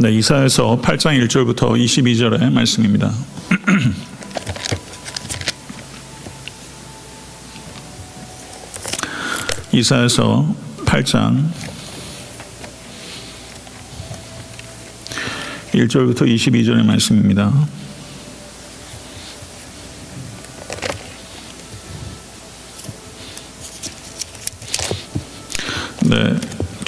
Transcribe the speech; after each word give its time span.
네, 0.00 0.12
이사에서 0.12 0.80
8장 0.80 1.20
1절부터 1.26 1.76
22절의 1.76 2.52
말씀입니다. 2.52 3.12
이사에서 9.72 10.54
8장 10.86 11.48
1절부터 15.72 16.32
22절의 16.32 16.84
말씀입니다. 16.84 17.52
네, 26.04 26.38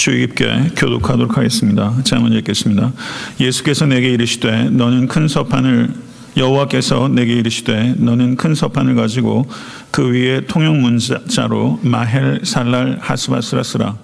주의 0.00 0.20
깊게 0.20 0.70
교독하도록 0.76 1.36
하겠습니다. 1.36 1.94
제가 2.04 2.22
먼저 2.22 2.38
읽겠습니다. 2.38 2.90
예수께서 3.38 3.84
내게 3.84 4.08
이르시되 4.12 4.70
너는 4.70 5.08
큰 5.08 5.28
서판을 5.28 5.90
여호와께서 6.38 7.08
내게 7.08 7.34
이르시되 7.34 7.96
너는 7.98 8.36
큰 8.36 8.54
서판을 8.54 8.94
가지고 8.94 9.46
그 9.90 10.10
위에 10.10 10.46
통용 10.46 10.80
문자로 10.80 11.80
마헬 11.82 12.40
살랄 12.44 12.96
하스바스라 13.02 13.62
쓰라 13.62 13.98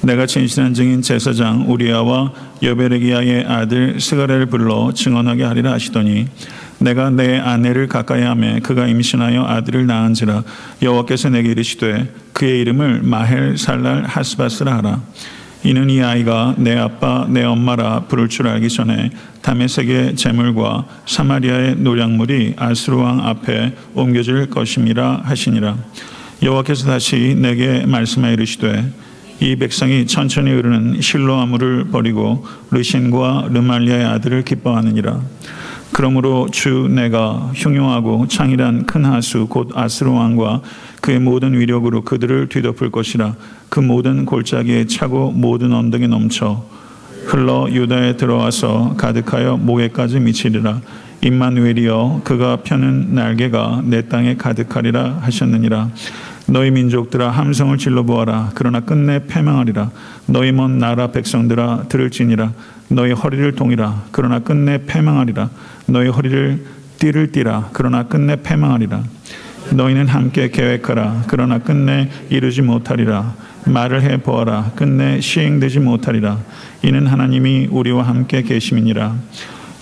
내가 0.00 0.24
진실한 0.24 0.72
증인 0.72 1.02
제사장 1.02 1.70
우리아와 1.70 2.32
여베르기야의 2.62 3.44
아들 3.44 4.00
스가랴를 4.00 4.46
불러 4.46 4.90
증언하게 4.94 5.44
하리라 5.44 5.72
하시더니 5.72 6.28
내가 6.78 7.10
내 7.10 7.38
아내를 7.38 7.88
가까이 7.88 8.22
하매 8.22 8.60
그가 8.60 8.86
임신하여 8.86 9.44
아들을 9.44 9.86
낳은지라 9.86 10.44
여호와께서 10.80 11.28
내게 11.28 11.50
이르시되 11.50 12.10
그의 12.40 12.60
이름을 12.60 13.02
마헬 13.02 13.58
살랄 13.58 14.04
하스바스라 14.06 14.78
하라. 14.78 15.02
이는 15.62 15.90
이 15.90 16.00
아이가 16.00 16.54
내 16.56 16.74
아빠 16.74 17.26
내 17.28 17.44
엄마라 17.44 18.04
부를 18.08 18.30
줄 18.30 18.48
알기 18.48 18.70
전에 18.70 19.10
다메섹의 19.42 20.16
재물과 20.16 20.86
사마리아의 21.04 21.76
노량물이 21.76 22.54
아스루 22.56 22.96
왕 22.96 23.20
앞에 23.26 23.74
옮겨질 23.92 24.48
것임이라 24.48 25.20
하시니라. 25.22 25.76
여호와께서 26.42 26.86
다시 26.86 27.36
내게 27.38 27.84
말씀하여 27.84 28.32
이르시되 28.32 28.90
이 29.40 29.56
백성이 29.56 30.06
천천히 30.06 30.50
흐르는 30.50 31.02
실로아물을 31.02 31.88
버리고 31.88 32.46
르신과 32.70 33.48
르말리아의 33.52 34.06
아들을 34.06 34.44
기뻐하느니라. 34.46 35.20
그러므로 35.92 36.48
주 36.50 36.88
내가 36.88 37.50
흉용하고 37.54 38.28
창이란 38.28 38.86
큰 38.86 39.04
하수 39.04 39.46
곧 39.46 39.72
아스루 39.74 40.14
왕과 40.14 40.62
그의 41.00 41.18
모든 41.18 41.58
위력으로 41.58 42.02
그들을 42.02 42.48
뒤덮을 42.48 42.90
것이라. 42.90 43.34
그 43.68 43.80
모든 43.80 44.24
골짜기에 44.24 44.86
차고 44.86 45.32
모든 45.32 45.72
언덕에 45.72 46.06
넘쳐 46.06 46.64
흘러 47.26 47.68
유다에 47.70 48.16
들어와서 48.16 48.94
가득하여 48.96 49.56
목에까지 49.58 50.20
미치리라. 50.20 50.80
임마누엘이여 51.22 52.22
그가 52.24 52.56
펴는 52.56 53.14
날개가 53.14 53.82
내 53.84 54.08
땅에 54.08 54.36
가득하리라 54.36 55.18
하셨느니라. 55.20 55.90
너희 56.46 56.70
민족들아 56.70 57.30
함성을 57.30 57.76
질러 57.78 58.02
보아라. 58.02 58.50
그러나 58.54 58.80
끝내 58.80 59.26
패망하리라. 59.26 59.90
너희 60.26 60.50
먼 60.50 60.78
나라 60.78 61.08
백성들아 61.08 61.84
들을지니라. 61.88 62.52
너희 62.88 63.12
허리를 63.12 63.52
동이라. 63.54 64.06
그러나 64.10 64.40
끝내 64.40 64.84
패망하리라. 64.86 65.50
너희 65.86 66.08
허리를 66.08 66.64
띠를 66.98 67.32
띠라. 67.32 67.70
그러나 67.72 68.04
끝내 68.04 68.42
패망하리라 68.42 69.04
너희는 69.72 70.08
함께 70.08 70.50
계획하라. 70.50 71.24
그러나 71.26 71.58
끝내 71.58 72.08
이루지 72.28 72.62
못하리라. 72.62 73.34
말을 73.66 74.02
해 74.02 74.16
보아라. 74.22 74.72
끝내 74.74 75.20
시행되지 75.20 75.80
못하리라. 75.80 76.38
이는 76.82 77.06
하나님이 77.06 77.68
우리와 77.70 78.02
함께 78.02 78.42
계심이니라. 78.42 79.14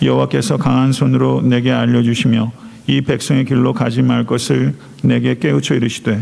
여호와께서 0.03 0.57
강한 0.57 0.93
손으로 0.93 1.43
내게 1.43 1.73
알려 1.73 2.03
주시며 2.03 2.53
이 2.87 3.01
백성의 3.03 3.45
길로 3.45 3.73
가지 3.73 4.03
말 4.03 4.25
것을 4.25 4.75
내게 5.03 5.39
깨우쳐 5.39 5.75
이르시되 5.75 6.21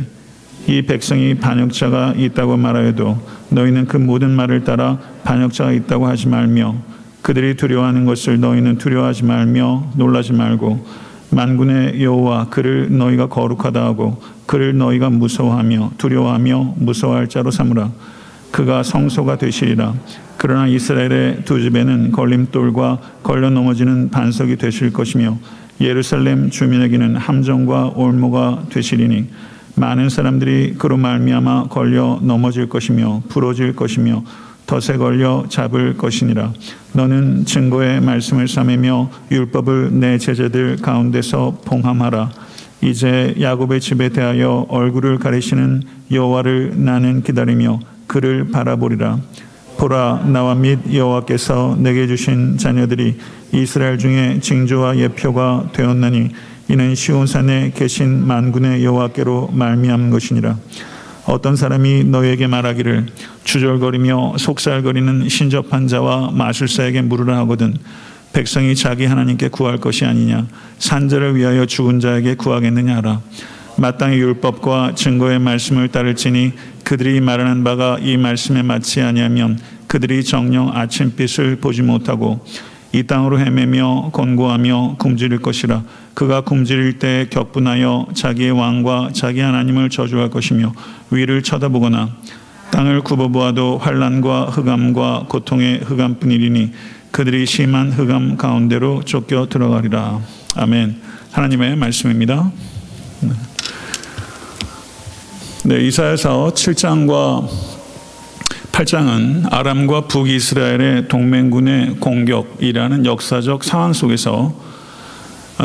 이 0.67 0.83
백성이 0.83 1.35
반역자가 1.35 2.15
있다고 2.17 2.57
말하여도 2.57 3.21
너희는 3.51 3.87
그 3.87 3.99
모든 3.99 4.31
말을 4.31 4.65
따라 4.65 4.99
반역자가 5.25 5.73
있다고 5.73 6.07
하지 6.09 6.27
말며 6.27 6.75
그들이 7.23 7.55
두려워하는 7.55 8.05
것을 8.05 8.41
너희는 8.41 8.79
두려워하지 8.79 9.25
말며 9.25 9.93
놀라지 9.97 10.33
말고 10.33 10.85
만군의 11.37 12.03
여호와 12.03 12.49
그를 12.49 12.97
너희가 12.97 13.29
거룩하다 13.29 13.85
하고 13.85 14.23
그를 14.47 14.79
너희가 14.79 15.11
무서워하며 15.11 15.93
두려워하며 15.99 16.75
무서워할 16.79 17.29
자로 17.29 17.51
삼으라. 17.51 17.91
그가 18.51 18.83
성소가 18.83 19.37
되시리라. 19.37 19.93
그러나 20.39 20.67
이스라엘의 20.67 21.45
두 21.45 21.61
집에는 21.61 22.13
걸림돌과 22.13 23.01
걸려 23.23 23.51
넘어지는 23.51 24.09
반석이 24.09 24.57
되실 24.57 24.95
것이며 24.95 25.39
예루살렘 25.79 26.49
주민에게는 26.49 27.17
함정과 27.17 27.93
올무가 27.97 28.63
되시리니 28.71 29.27
많은 29.75 30.09
사람들이 30.09 30.77
그로 30.79 30.97
말미암아 30.97 31.65
걸려 31.65 32.19
넘어질 32.23 32.71
것이며 32.71 33.25
부러질 33.29 33.77
것이며 33.77 34.25
덫에 34.67 34.97
걸려 34.97 35.45
잡을 35.49 35.97
것이니라. 35.97 36.53
너는 36.93 37.45
증거의 37.45 38.01
말씀을 38.01 38.49
삼으며 38.49 39.11
율법을 39.31 39.99
내 40.01 40.19
제자들 40.19 40.77
가운데서 40.83 41.59
봉함하라. 41.65 42.31
이제 42.83 43.35
야곱의 43.41 43.81
집에 43.81 44.11
대하여 44.11 44.67
얼굴을 44.69 45.19
가리시는 45.19 45.83
여호와를 46.11 46.75
나는 46.77 47.23
기다리며 47.23 47.81
그를 48.07 48.51
바라보리라. 48.51 49.19
보라 49.79 50.25
나와 50.27 50.55
및 50.55 50.79
여호와께서 50.93 51.77
내게 51.79 52.07
주신 52.07 52.57
자녀들이 52.57 53.19
이스라엘 53.53 53.99
중에 53.99 54.41
징조와 54.41 54.99
예표가 54.99 55.71
되었나니 55.73 56.31
이는 56.69 56.95
시온산에 56.95 57.73
계신 57.75 58.27
만군의 58.27 58.85
여호와께로 58.85 59.51
말미암은 59.53 60.11
것이니라. 60.11 60.57
어떤 61.27 61.57
사람이 61.57 62.05
너에게 62.05 62.47
말하기를 62.47 63.07
주절거리며 63.45 64.37
속살거리는 64.39 65.29
신접한 65.29 65.89
자와 65.89 66.31
마술사에게 66.33 67.03
물으라 67.03 67.37
하거든 67.39 67.77
백성이 68.33 68.77
자기 68.77 69.07
하나님께 69.07 69.49
구할 69.49 69.79
것이 69.79 70.05
아니냐. 70.05 70.47
산자를 70.79 71.37
위하여 71.37 71.65
죽은 71.65 72.01
자에게 72.01 72.35
구하겠느냐 72.35 72.97
하라. 72.97 73.23
마땅히 73.79 74.19
율법과 74.19 74.93
증거의 74.95 75.39
말씀을 75.39 75.89
따를지니 75.89 76.53
그들이 76.85 77.21
말하는 77.21 77.65
바가 77.65 77.99
이 78.01 78.17
말씀에 78.17 78.63
맞지 78.63 79.01
아니하면 79.01 79.59
그들이 79.87 80.23
정령 80.23 80.71
아침빛을 80.75 81.57
보지 81.57 81.83
못하고 81.83 82.45
이 82.97 83.03
땅으로 83.03 83.39
헤매며 83.39 84.09
권고하며 84.15 84.97
굶주릴 84.99 85.43
것이라. 85.43 85.83
그가 86.15 86.41
굶주릴 86.41 86.99
때 86.99 87.27
격분하여 87.29 88.07
자기의 88.15 88.53
왕과 88.53 89.11
자기 89.13 89.41
하나님을 89.41 89.91
저주할 89.91 90.31
것이며 90.31 90.73
위를 91.11 91.43
쳐다보거나 91.43 92.09
땅을 92.71 93.03
굽어보아도 93.03 93.77
환란과 93.77 94.47
흑암과 94.47 95.27
고통의 95.29 95.81
흑암뿐이리니 95.85 96.73
그들이 97.11 97.45
심한 97.45 97.93
흑암 97.93 98.39
가운데로 98.39 99.03
쫓겨 99.05 99.47
들어가리라. 99.47 100.19
아멘. 100.55 100.97
하나님의 101.33 101.77
말씀입니다. 101.77 102.51
네, 105.67 105.87
이사야서 105.87 106.53
7장과 106.55 107.76
8장은 108.77 109.51
아람과 109.51 110.03
북이스라엘의 110.03 111.09
동맹군의 111.09 111.97
공격이라는 111.99 113.07
역사적 113.07 113.65
상황 113.65 113.95
속에서 113.95 114.55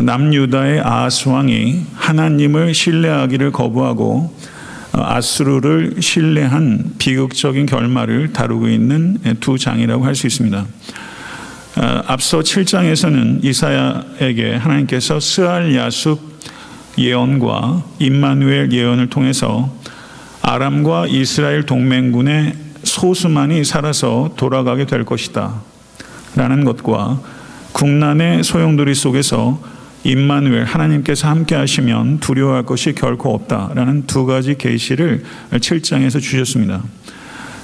남유다의 0.02 0.80
아하스 0.80 1.28
왕이 1.28 1.88
하나님을 1.94 2.74
신뢰하기를 2.74 3.52
거부하고 3.52 4.34
아수르를 4.94 5.96
신뢰한 6.00 6.94
비극적인 7.00 7.66
결말을 7.66 8.32
다루고 8.32 8.70
있는 8.70 9.18
두 9.42 9.58
장이라고 9.58 10.06
할 10.06 10.16
수 10.16 10.28
있습니다. 10.28 10.66
앞서 12.08 12.40
7장에서는 12.40 13.44
이사야에게 13.44 14.56
하나님께서 14.56 15.20
스알 15.20 15.76
야숲 15.76 16.18
예언과 16.98 17.84
임마누엘 18.00 18.72
예언을 18.72 19.10
통해서 19.10 19.70
아람과 20.42 21.08
이스라엘 21.08 21.66
동맹군의 21.66 22.71
소수만이 22.92 23.64
살아서 23.64 24.34
돌아가게 24.36 24.86
될 24.86 25.06
것이다. 25.06 25.62
라는 26.36 26.66
것과 26.66 27.22
국난의 27.72 28.44
소용돌이 28.44 28.94
속에서 28.96 29.62
임마누엘 30.04 30.66
하나님께서 30.66 31.30
함께 31.30 31.56
하시면 31.56 32.20
두려워할 32.20 32.64
것이 32.64 32.94
결코 32.94 33.34
없다라는 33.34 34.08
두 34.08 34.26
가지 34.26 34.58
계시를 34.58 35.24
7장에서 35.52 36.20
주셨습니다. 36.22 36.84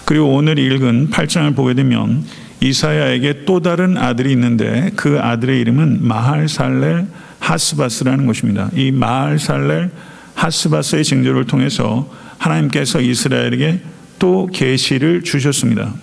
그리고 0.06 0.34
오늘 0.34 0.60
읽은 0.60 1.10
8장을 1.10 1.56
보게 1.56 1.74
되면 1.74 2.24
이사야에게 2.62 3.44
또 3.46 3.60
다른 3.60 3.98
아들이 3.98 4.32
있는데 4.32 4.92
그 4.96 5.20
아들의 5.20 5.60
이름은 5.60 6.08
마할살렐 6.08 7.06
하스바스라는 7.40 8.26
것입니다. 8.26 8.70
이 8.76 8.92
마할살렐 8.92 9.90
하스바스의 10.36 11.04
징조를 11.04 11.46
통해서 11.46 12.10
하나님께서 12.38 13.02
이스라엘에게 13.02 13.82
또 14.20 14.48
계시를 14.48 15.24
주셨습니다. 15.24 15.94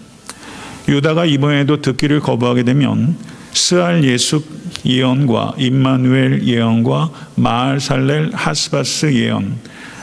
유다가 0.89 1.25
이번에도 1.25 1.81
듣기를 1.81 2.21
거부하게 2.21 2.63
되면 2.65 3.17
스알 3.53 4.05
예숙 4.05 4.47
예언과 4.85 5.55
임마누엘 5.59 6.45
예언과 6.45 7.11
마알살렐 7.37 8.31
하스바스 8.35 9.15
예언 9.15 9.57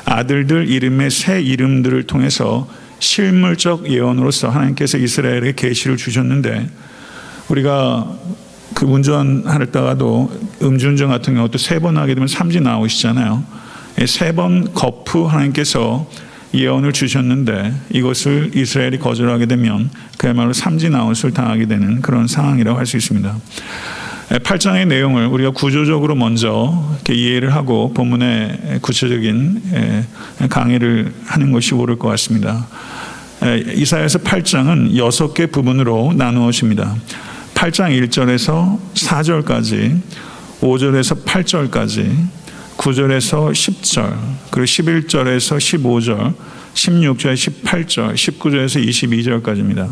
아들들 0.06 0.68
이름의 0.70 1.12
새 1.12 1.42
이름들을 1.42 2.04
통해서 2.04 2.68
실물적 3.00 3.90
예언으로서 3.90 4.50
하나님께서 4.50 4.98
이스라엘에게 4.98 5.54
계시를 5.56 5.98
주셨는데 5.98 6.70
우리가 7.50 8.08
그 8.74 8.86
운전하다가도 8.86 10.32
음주운전 10.62 11.10
같은 11.10 11.36
경우도 11.36 11.58
세 11.58 11.80
번 11.80 11.98
하게 11.98 12.14
되면 12.14 12.28
삼지 12.28 12.62
나오시잖아요. 12.62 13.44
예, 14.00 14.06
세번 14.06 14.74
거푸 14.74 15.26
하나님께서 15.28 16.08
예언을 16.54 16.92
주셨는데 16.94 17.74
이것을 17.92 18.52
이스라엘이 18.54 19.00
거절하게 19.00 19.46
되면 19.46 19.90
그야말로 20.18 20.54
삼진아웃을 20.54 21.32
당하게 21.32 21.66
되는 21.68 22.02
그런 22.02 22.28
상황이라고 22.28 22.78
할 22.78 22.86
수 22.86 22.98
있습니다. 22.98 23.36
8장의 24.30 24.88
내용을 24.88 25.28
우리가 25.28 25.52
구조적으로 25.52 26.16
먼저 26.16 26.98
이해를 27.10 27.54
하고 27.54 27.94
본문의 27.94 28.80
구체적인 28.82 29.62
강의를 30.50 31.14
하는 31.26 31.52
것이 31.52 31.74
옳을 31.74 31.98
것 31.98 32.08
같습니다. 32.10 32.66
이사야서 33.76 34.20
8장은 34.20 34.94
6개 34.94 35.52
부분으로 35.52 36.14
나누어집니다. 36.16 36.96
8장 37.56 38.08
1절에서 38.08 38.80
4절까지, 38.94 40.00
5절에서 40.62 41.26
8절까지, 41.26 42.16
9절에서 42.82 43.52
10절, 43.52 44.18
그리고 44.50 44.66
11절에서 44.66 45.58
15절, 45.58 46.34
16절, 46.74 47.36
18절, 47.36 48.16
19절에서 48.16 48.84
22절까지입니다. 49.44 49.88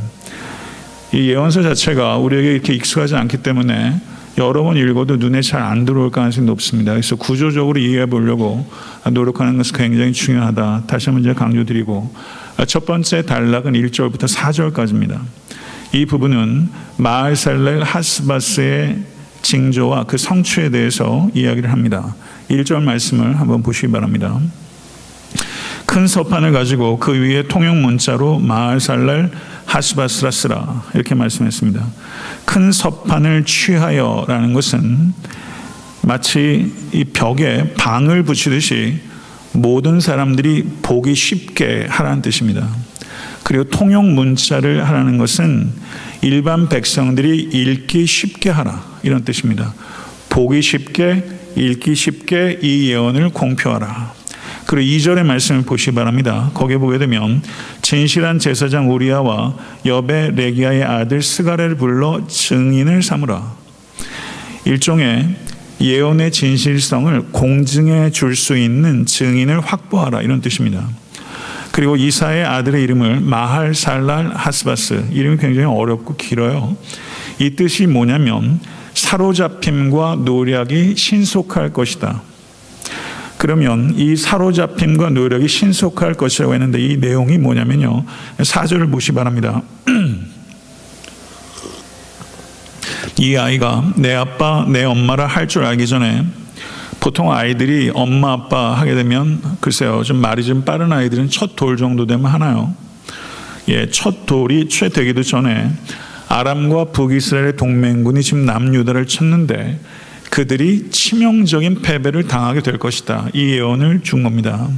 이 1.13 1.30
예언서 1.30 1.62
자체가 1.62 2.18
우리에게 2.18 2.53
이렇게 2.53 2.74
익숙하지 2.74 3.15
않기 3.15 3.38
때문에 3.38 4.01
여러 4.39 4.63
번 4.63 4.75
읽어도 4.75 5.18
눈에 5.18 5.41
잘 5.41 5.62
안 5.62 5.86
들어올 5.86 6.09
가능성이 6.09 6.47
높습니다. 6.47 6.94
그래서 6.94 7.15
구조적으로 7.15 7.80
이해해 7.80 8.07
보려고 8.07 8.65
노력하는 9.12 9.57
것은 9.57 9.77
굉장히 9.77 10.12
중요하다. 10.12 10.86
다시 10.88 11.12
한번 11.12 11.36
강조드리고 11.36 12.12
첫 12.65 12.88
번째 12.88 13.21
단락은 13.21 13.74
1절부터 13.74 14.27
4절까지입니다. 14.27 15.19
이 15.94 16.07
부분은 16.07 16.69
마알살렐 16.97 17.83
하스바스의 17.83 19.03
징조와 19.44 20.06
그 20.06 20.18
성취에 20.18 20.69
대해서 20.71 21.30
이야기를 21.36 21.71
합니다. 21.71 22.15
1절 22.50 22.81
말씀을 22.81 23.40
한번 23.40 23.63
보시기 23.63 23.92
바랍니다. 23.92 24.40
큰 25.86 26.07
서판을 26.07 26.51
가지고 26.51 27.00
그 27.00 27.13
위에 27.13 27.48
통용 27.48 27.81
문자로 27.81 28.40
마알살랄 28.40 29.31
하스바스라스라 29.66 30.84
이렇게 30.94 31.16
말씀했습니다. 31.16 31.86
큰 32.46 32.72
서판을 32.72 33.46
취하여라는 33.46 34.54
것은 34.54 35.13
마치 36.01 36.72
이 36.92 37.04
벽에 37.06 37.74
방을 37.75 38.24
붙이듯이 38.24 39.00
모든 39.51 40.00
사람들이 40.00 40.63
보기 40.81 41.16
쉽게 41.16 41.88
하라는 41.90 42.22
뜻입니다. 42.22 42.68
그리고 43.44 43.63
통용 43.66 44.13
문자를 44.13 44.88
하라는 44.88 45.18
것은 45.18 45.72
일반 46.22 46.69
백성들이 46.69 47.50
읽기 47.51 48.06
쉽게 48.06 48.50
하라 48.50 48.84
이런 49.04 49.24
뜻입니다. 49.24 49.74
보기 50.30 50.62
쉽게 50.62 51.38
읽기 51.59 51.94
쉽게 51.94 52.59
이 52.61 52.89
예언을 52.89 53.29
공표하라. 53.29 54.13
그리고 54.65 54.89
2절의 54.89 55.25
말씀을 55.25 55.63
보시기 55.63 55.95
바랍니다. 55.95 56.51
거기에 56.53 56.77
보게 56.77 56.97
되면 56.97 57.41
진실한 57.81 58.39
제사장 58.39 58.91
우리아와 58.94 59.56
여배 59.85 60.31
레기아의 60.35 60.83
아들 60.83 61.21
스가레를 61.21 61.75
불러 61.75 62.25
증인을 62.27 63.03
삼으라. 63.03 63.56
일종의 64.65 65.35
예언의 65.81 66.31
진실성을 66.31 67.31
공증해 67.31 68.12
줄 68.12 68.35
수 68.35 68.55
있는 68.55 69.05
증인을 69.05 69.59
확보하라 69.59 70.21
이런 70.21 70.41
뜻입니다. 70.41 70.88
그리고 71.71 71.95
이사의 71.95 72.45
아들의 72.45 72.83
이름을 72.83 73.21
마할 73.21 73.73
살랄 73.73 74.31
하스바스 74.35 75.07
이름이 75.12 75.38
굉장히 75.38 75.65
어렵고 75.65 76.15
길어요. 76.15 76.77
이 77.39 77.51
뜻이 77.51 77.88
뭐냐면 77.88 78.59
사로잡힘과 79.09 80.17
노력이 80.23 80.95
신속할 80.95 81.73
것이다. 81.73 82.21
그러면 83.39 83.95
이 83.95 84.15
사로잡힘과 84.15 85.09
노력이 85.09 85.47
신속할 85.47 86.13
것이라고 86.13 86.53
했는데 86.53 86.79
이 86.79 86.97
내용이 86.97 87.39
뭐냐면요. 87.39 88.06
사절을 88.44 88.91
보시 88.91 89.11
바랍니다. 89.11 89.63
이 93.17 93.35
아이가 93.35 93.83
내 93.95 94.13
아빠, 94.13 94.63
내 94.67 94.83
엄마라 94.83 95.25
할줄 95.25 95.65
알기 95.65 95.88
전에 95.88 96.23
보통 97.00 97.31
아이들이 97.31 97.89
엄마 97.95 98.33
아빠 98.33 98.73
하게 98.73 98.94
되면 98.94 99.41
글쎄요 99.62 100.03
좀 100.03 100.17
말이 100.17 100.44
좀 100.44 100.63
빠른 100.63 100.91
아이들은 100.91 101.29
첫 101.29 101.55
돌 101.55 101.77
정도 101.77 102.05
되면 102.05 102.27
하나요. 102.27 102.75
예, 103.69 103.89
첫 103.89 104.27
돌이 104.27 104.69
채 104.69 104.89
되기도 104.89 105.23
전에 105.23 105.71
아람과 106.29 106.85
북이스라엘의 106.85 107.57
동맹군이 107.57 108.21
지금 108.21 108.45
남유다를 108.45 109.07
쳤는데 109.07 109.79
그들이 110.29 110.91
치명적인 110.91 111.81
패배를 111.81 112.27
당하게 112.27 112.61
될 112.61 112.77
것이다. 112.77 113.27
이 113.33 113.53
예언을 113.53 114.01
준 114.03 114.21
겁니다. 114.21 114.69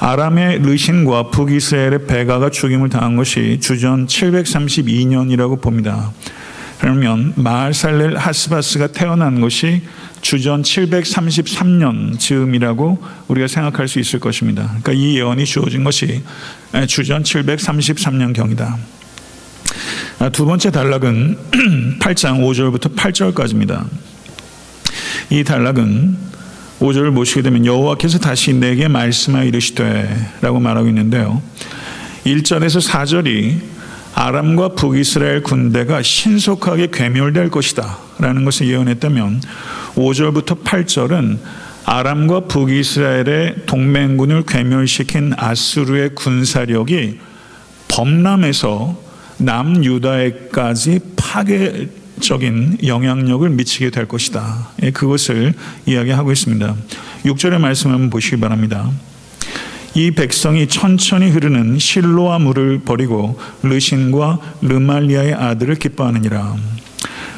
아람의 0.00 0.62
르신과 0.62 1.30
북이스라엘의 1.30 2.06
베가가 2.08 2.50
죽임을 2.50 2.88
당한 2.88 3.14
것이 3.14 3.60
주전 3.60 4.08
732년이라고 4.08 5.62
봅니다. 5.62 6.12
그러면 6.80 7.32
마알살렐 7.36 8.16
하스바스가 8.16 8.88
태어난 8.88 9.40
것이 9.40 9.82
주전 10.22 10.62
733년 10.62 12.18
즈음이라고 12.18 13.00
우리가 13.28 13.46
생각할 13.46 13.86
수 13.86 14.00
있을 14.00 14.18
것입니다. 14.18 14.64
그러니까 14.64 14.92
이 14.92 15.16
예언이 15.16 15.44
주어진 15.44 15.84
것이 15.84 16.24
주전 16.88 17.22
733년 17.22 18.34
경이다. 18.34 18.76
아, 20.22 20.28
두 20.28 20.46
번째 20.46 20.70
단락은 20.70 21.36
8장 21.98 22.44
5절부터 22.44 22.94
8절까지입니다. 22.94 23.84
이 25.30 25.42
단락은 25.42 26.16
5절을 26.78 27.12
보시게 27.12 27.42
되면 27.42 27.66
여호와께서 27.66 28.20
다시 28.20 28.54
내게 28.54 28.86
말씀하여 28.86 29.42
이르시되 29.42 30.08
라고 30.40 30.60
말하고 30.60 30.86
있는데요. 30.90 31.42
1절에서 32.24 32.88
4절이 32.88 33.62
아람과 34.14 34.76
북이스라엘 34.76 35.42
군대가 35.42 36.02
신속하게 36.02 36.90
괴멸될 36.92 37.50
것이다 37.50 37.98
라는 38.20 38.44
것을 38.44 38.68
예언했다면 38.68 39.40
5절부터 39.96 40.62
8절은 40.62 41.38
아람과 41.84 42.42
북이스라엘의 42.42 43.66
동맹군을 43.66 44.44
괴멸시킨 44.44 45.32
아수르의 45.36 46.14
군사력이 46.14 47.18
범람에서 47.88 49.10
남유다에까지 49.44 51.00
파괴 51.16 51.88
적인 52.20 52.78
영향력을 52.84 53.48
미치게 53.50 53.90
될 53.90 54.06
것이다. 54.06 54.70
예, 54.82 54.90
그것을 54.90 55.54
이야기하고 55.86 56.30
있습니다. 56.32 56.74
6절의 57.24 57.58
말씀 57.58 57.90
한번 57.90 58.10
보시기 58.10 58.38
바랍니다. 58.38 58.90
이 59.94 60.10
백성이 60.12 60.68
천천히 60.68 61.30
흐르는 61.30 61.78
실로아 61.78 62.38
물을 62.38 62.78
버리고 62.78 63.38
르신과 63.62 64.38
르말리아의 64.62 65.34
아들을 65.34 65.74
기뻐하느니라. 65.74 66.56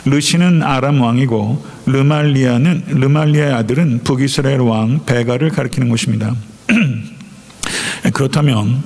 르신은 0.05 0.63
아람 0.63 1.01
왕이고 1.01 1.65
르말리아는 1.87 2.85
르말리아의 2.89 3.53
아들은 3.55 4.05
북이스라엘 4.05 4.61
왕 4.61 5.05
베가를 5.05 5.49
가리키는 5.49 5.89
것입니다. 5.89 6.35
그렇다면 8.13 8.83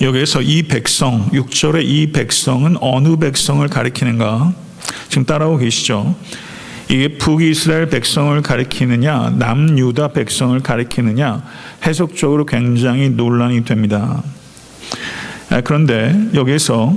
여기에서 0.00 0.42
이 0.42 0.62
백성 0.64 1.30
6절의 1.30 1.84
이 1.84 2.12
백성은 2.12 2.76
어느 2.80 3.16
백성을 3.16 3.66
가리키는가? 3.66 4.52
지금 5.08 5.24
따라오고 5.24 5.58
계시죠? 5.58 6.14
이게 6.88 7.16
북이스라엘 7.16 7.88
백성을 7.88 8.40
가리키느냐, 8.42 9.34
남유다 9.38 10.08
백성을 10.08 10.58
가리키느냐, 10.60 11.42
해석적으로 11.84 12.44
굉장히 12.44 13.08
논란이 13.08 13.64
됩니다. 13.64 14.22
아, 15.50 15.60
그런데 15.62 16.14
여기에서 16.34 16.96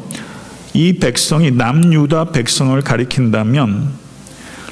이 0.74 0.94
백성이 0.94 1.51
남유다 1.51 2.32
백성을 2.32 2.79
가리킨다면 2.82 3.94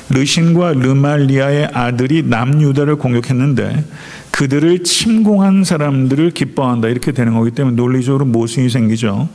르신과 0.09 0.73
르말리아의 0.73 1.69
아들이 1.73 2.23
남유다를 2.23 2.97
공격했는데 2.97 3.85
그들을 4.37 4.83
침공한 4.83 5.63
사람들을 5.63 6.29
기뻐한다 6.29 6.89
이렇게 6.89 7.11
되는 7.11 7.33
거기 7.33 7.49
때문에 7.49 7.75
논리적으로 7.75 8.23
모순이 8.25 8.69
생기죠. 8.69 9.27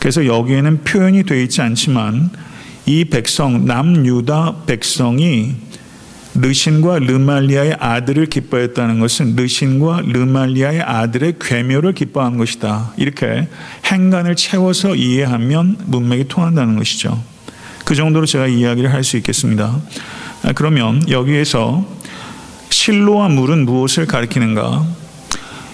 그래서 0.00 0.26
여기에는 0.26 0.82
표현이 0.82 1.22
되어 1.22 1.40
있지 1.42 1.62
않지만 1.62 2.28
이 2.86 3.04
백성 3.04 3.66
남유다 3.66 4.64
백성이 4.66 5.54
르신과 6.34 6.98
르말리아의 6.98 7.76
아들을 7.78 8.26
기뻐했다는 8.26 8.98
것은 8.98 9.36
르신과 9.36 10.02
르말리아의 10.06 10.82
아들의 10.82 11.34
괴묘를 11.40 11.92
기뻐한 11.92 12.36
것이다. 12.36 12.94
이렇게 12.96 13.46
행간을 13.84 14.34
채워서 14.34 14.96
이해하면 14.96 15.76
문맥이 15.86 16.26
통한다는 16.26 16.74
것이죠. 16.78 17.22
그 17.84 17.94
정도로 17.94 18.26
제가 18.26 18.48
이야기를 18.48 18.92
할 18.92 19.04
수 19.04 19.16
있겠습니다. 19.18 19.80
아, 20.42 20.52
그러면 20.52 21.08
여기에서 21.08 21.86
실로와 22.82 23.28
물은 23.28 23.64
무엇을 23.64 24.06
가리키는가? 24.06 24.84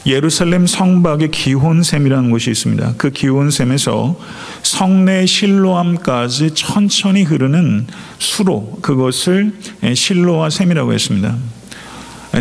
예루살렘 0.04 0.66
성박의 0.66 1.30
기혼샘이라는 1.30 2.30
곳이 2.30 2.50
있습니다. 2.50 2.96
그 2.98 3.08
기혼샘에서 3.08 4.20
성내 4.62 5.24
실로암까지 5.24 6.50
천천히 6.50 7.22
흐르는 7.22 7.86
수로 8.18 8.78
그것을 8.82 9.54
실로와 9.94 10.50
샘이라고 10.50 10.92
했습니다. 10.92 11.34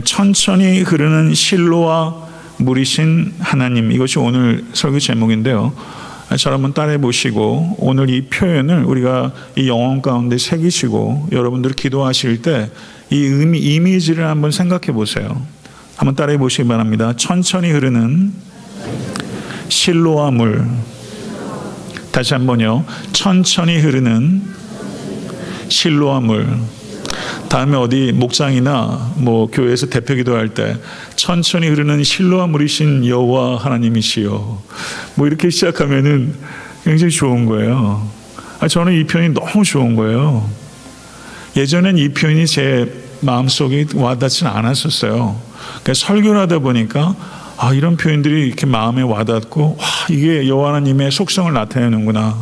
천천히 0.04 0.82
흐르는 0.82 1.34
실로와 1.34 2.28
물이신 2.58 3.36
하나님 3.40 3.94
이것이 3.94 4.20
오늘 4.20 4.66
설교 4.74 5.00
제목인데요. 5.00 5.72
저 6.38 6.52
한번 6.52 6.74
따라해 6.74 6.98
보시고 6.98 7.78
오늘 7.80 8.10
이 8.10 8.24
표현을 8.24 8.84
우리가 8.84 9.32
이 9.56 9.70
영혼 9.70 10.02
가운데 10.02 10.38
새기시고 10.38 11.30
여러분들 11.32 11.72
기도하실 11.72 12.42
때 12.42 12.70
이 13.10 13.24
의미 13.24 13.60
이미지를 13.60 14.26
한번 14.26 14.52
생각해 14.52 14.88
보세요. 14.94 15.42
한번 15.96 16.16
따라해 16.16 16.38
보시기 16.38 16.68
바랍니다. 16.68 17.14
천천히 17.16 17.72
흐르는 17.72 18.34
실로와 19.70 20.32
물. 20.32 20.66
다시 22.12 22.34
한번요. 22.34 22.84
천천히 23.14 23.78
흐르는 23.78 24.42
실로와 25.70 26.20
물. 26.20 26.48
다음에 27.50 27.78
어디 27.78 28.12
목장이나 28.14 29.14
뭐 29.16 29.48
교회에서 29.48 29.88
대표 29.88 30.16
기도할 30.16 30.50
때 30.50 30.76
천천히 31.16 31.68
흐르는 31.68 32.04
실로와 32.04 32.48
물이신 32.48 33.06
여호와 33.08 33.58
하나님이시여. 33.58 34.62
뭐 35.16 35.28
이렇게 35.28 35.50
시작하면은 35.50 36.36
굉장히 36.84 37.12
좋은 37.12 37.46
거예요. 37.46 38.08
아, 38.60 38.68
저는 38.68 38.94
이 38.94 39.06
표현이 39.06 39.34
너무 39.34 39.64
좋은 39.64 39.96
거예요. 39.96 40.50
예전엔 41.58 41.98
이 41.98 42.10
표현이 42.10 42.46
제 42.46 43.04
마음속에 43.22 43.88
와닿지는 43.96 44.52
않았었어요. 44.52 45.42
그러니까 45.82 45.94
설교를 45.96 46.40
하다 46.42 46.60
보니까 46.60 47.16
아, 47.58 47.74
이런 47.74 47.98
표현들이 47.98 48.48
이렇게 48.48 48.68
마음에 48.68 49.02
와닿고 49.02 49.78
와, 49.80 49.86
이게 50.10 50.48
여호와 50.48 50.70
하나님의 50.70 51.12
속성을 51.12 51.52
나타내는구나. 51.52 52.38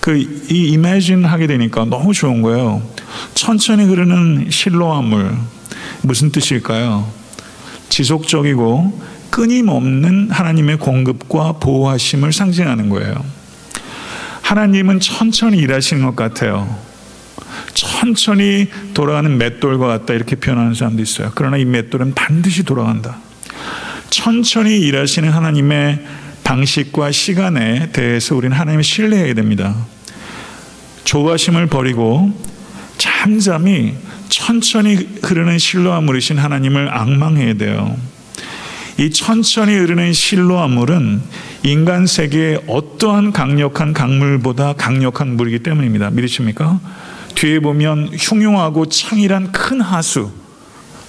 그 0.00 0.40
이 0.50 0.70
이매진 0.72 1.24
하게 1.24 1.46
되니까 1.46 1.84
너무 1.84 2.12
좋은 2.12 2.42
거예요. 2.42 2.82
천천히 3.34 3.84
흐르는 3.84 4.48
실로와 4.50 5.00
물 5.02 5.32
무슨 6.02 6.32
뜻일까요? 6.32 7.08
지속적이고 7.88 9.00
끊임없는 9.30 10.30
하나님의 10.30 10.78
공급과 10.78 11.52
보호하심을 11.52 12.32
상징하는 12.32 12.88
거예요. 12.88 13.14
하나님은 14.42 14.98
천천히 14.98 15.58
일하시는 15.58 16.04
것 16.04 16.16
같아요. 16.16 16.89
천천히 17.74 18.68
돌아가는 18.94 19.36
맷돌과 19.36 19.86
같다 19.86 20.14
이렇게 20.14 20.36
표현하는 20.36 20.74
사람도 20.74 21.02
있어요. 21.02 21.32
그러나 21.34 21.56
이 21.56 21.64
맷돌은 21.64 22.14
반드시 22.14 22.64
돌아간다. 22.64 23.18
천천히 24.10 24.78
일하시는 24.80 25.30
하나님의 25.30 26.04
방식과 26.44 27.12
시간에 27.12 27.92
대해서 27.92 28.34
우리는 28.34 28.56
하나님을 28.56 28.82
신뢰해야 28.82 29.34
됩니다. 29.34 29.74
조바심을 31.04 31.68
버리고 31.68 32.32
잠잠히 32.98 33.94
천천히 34.28 34.96
흐르는 35.22 35.58
실로와 35.58 36.00
물이신 36.00 36.38
하나님을 36.38 36.88
악망해야 36.92 37.54
돼요. 37.54 37.96
이 38.98 39.10
천천히 39.10 39.74
흐르는 39.74 40.12
실로와 40.12 40.68
물은 40.68 41.22
인간 41.62 42.06
세계의 42.06 42.64
어떠한 42.66 43.32
강력한 43.32 43.92
강물보다 43.92 44.74
강력한 44.74 45.36
물이기 45.36 45.60
때문입니다. 45.60 46.10
믿으십니까? 46.10 46.80
뒤에 47.40 47.58
보면 47.60 48.10
흉흉하고 48.12 48.90
창이란 48.90 49.50
큰 49.50 49.80
하수 49.80 50.30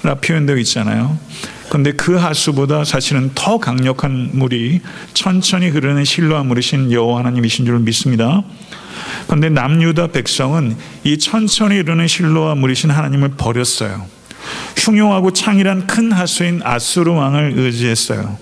라 0.03 0.15
표현되어 0.15 0.55
있잖아요. 0.59 1.17
근데 1.69 1.91
그 1.91 2.15
하수보다 2.15 2.85
사실은 2.85 3.31
더 3.35 3.57
강력한 3.57 4.29
물이 4.31 4.79
천천히 5.13 5.67
흐르는 5.67 6.05
실로와 6.05 6.43
물이신 6.43 6.93
여호와 6.93 7.19
하나님이신 7.19 7.65
줄 7.65 7.79
믿습니다. 7.79 8.43
그런데 9.27 9.49
남유다 9.49 10.07
백성은 10.07 10.77
이 11.03 11.17
천천히 11.17 11.79
흐르는 11.79 12.07
실로와 12.07 12.55
물이신 12.55 12.91
하나님을 12.91 13.31
버렸어요. 13.31 14.05
흉용하고 14.77 15.33
창이란 15.33 15.85
큰 15.85 16.13
하수인 16.13 16.61
아수르 16.63 17.11
왕을 17.11 17.55
의지했어요. 17.57 18.37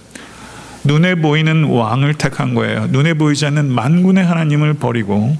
눈에 0.83 1.15
보이는 1.15 1.63
왕을 1.63 2.13
택한 2.13 2.53
거예요. 2.53 2.87
눈에 2.87 3.15
보이지 3.15 3.47
않는 3.47 3.71
만군의 3.71 4.23
하나님을 4.23 4.75
버리고 4.75 5.35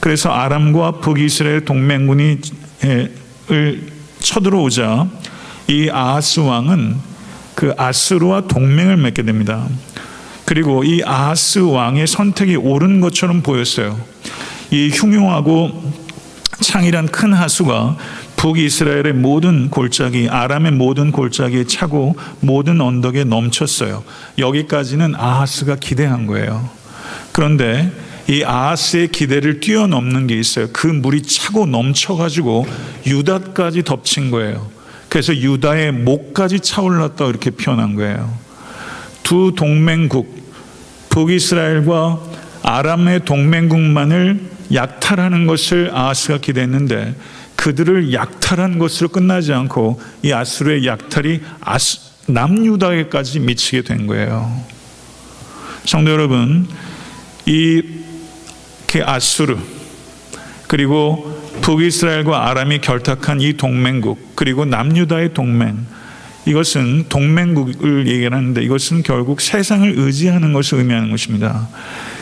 그래서 0.00 0.30
아람과 0.30 0.92
북이스라엘 1.00 1.64
동맹군이 1.64 2.38
쳐들어오자 4.18 5.06
이 5.68 5.88
아하스 5.90 6.40
왕은 6.40 6.96
그 7.54 7.74
아스루와 7.76 8.42
동맹을 8.48 8.96
맺게 8.96 9.22
됩니다. 9.22 9.68
그리고 10.46 10.82
이 10.82 11.02
아하스 11.04 11.58
왕의 11.60 12.06
선택이 12.06 12.56
옳은 12.56 13.00
것처럼 13.00 13.42
보였어요. 13.42 14.00
이 14.70 14.88
흉흉하고 14.88 15.92
창이란 16.60 17.08
큰 17.08 17.32
하수가 17.32 17.96
북이스라엘의 18.36 19.12
모든 19.12 19.68
골짜기, 19.68 20.28
아람의 20.30 20.72
모든 20.72 21.12
골짜기에 21.12 21.64
차고 21.64 22.16
모든 22.40 22.80
언덕에 22.80 23.24
넘쳤어요. 23.24 24.02
여기까지는 24.38 25.14
아하스가 25.14 25.76
기대한 25.76 26.26
거예요. 26.26 26.68
그런데 27.32 27.92
이 28.30 28.44
아하스의 28.44 29.08
기대를 29.08 29.58
뛰어넘는 29.58 30.28
게 30.28 30.38
있어요. 30.38 30.68
그 30.72 30.86
물이 30.86 31.22
차고 31.22 31.66
넘쳐가지고 31.66 32.64
유다까지 33.04 33.82
덮친 33.82 34.30
거예요. 34.30 34.70
그래서 35.08 35.34
유다의 35.34 35.90
목까지 35.90 36.60
차올랐다 36.60 37.26
이렇게 37.26 37.50
표현한 37.50 37.96
거예요. 37.96 38.32
두 39.24 39.52
동맹국, 39.56 40.48
북이스라엘과 41.08 42.20
아람의 42.62 43.24
동맹국만을 43.24 44.48
약탈하는 44.72 45.48
것을 45.48 45.90
아하스가 45.92 46.38
기대했는데 46.38 47.16
그들을 47.56 48.12
약탈한 48.12 48.78
것으로 48.78 49.08
끝나지 49.08 49.52
않고 49.52 50.00
이 50.22 50.32
아수르의 50.32 50.86
약탈이 50.86 51.40
아수, 51.60 51.98
남유다에까지 52.28 53.40
미치게 53.40 53.82
된 53.82 54.06
거예요. 54.06 54.64
성도 55.84 56.12
여러분, 56.12 56.68
이 57.46 57.99
아수르 58.98 59.56
그리고 60.66 61.38
북이스라엘과 61.62 62.48
아람이 62.48 62.80
결탁한 62.80 63.40
이 63.40 63.56
동맹국 63.56 64.34
그리고 64.34 64.64
남유다의 64.64 65.34
동맹 65.34 65.86
이것은 66.46 67.04
동맹국을 67.08 68.08
얘기하는데 68.08 68.62
이것은 68.62 69.02
결국 69.02 69.40
세상을 69.40 69.94
의지하는 69.96 70.52
것을 70.52 70.78
의미하는 70.78 71.10
것입니다. 71.10 71.68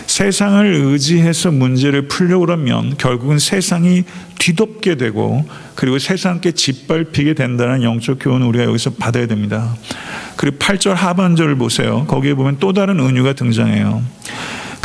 세상을 0.07 0.65
의지해서 0.67 1.51
문제를 1.51 2.09
풀려고 2.09 2.47
그러면 2.47 2.97
결국은 2.97 3.39
세상이 3.39 4.05
뒤덮게 4.39 4.97
되고 4.97 5.47
그리고 5.75 5.99
세상께 5.99 6.53
짓밟히게 6.53 7.35
된다는 7.35 7.83
영적 7.83 8.19
교훈을 8.21 8.47
우리가 8.49 8.65
여기서 8.65 8.95
받아야 8.99 9.27
됩니다. 9.27 9.77
그리고 10.37 10.57
8절 10.57 10.95
하반절을 10.95 11.57
보세요. 11.57 12.07
거기에 12.07 12.35
보면 12.35 12.57
또 12.59 12.73
다른 12.73 12.99
은유가 13.01 13.35
등장해요. 13.35 14.03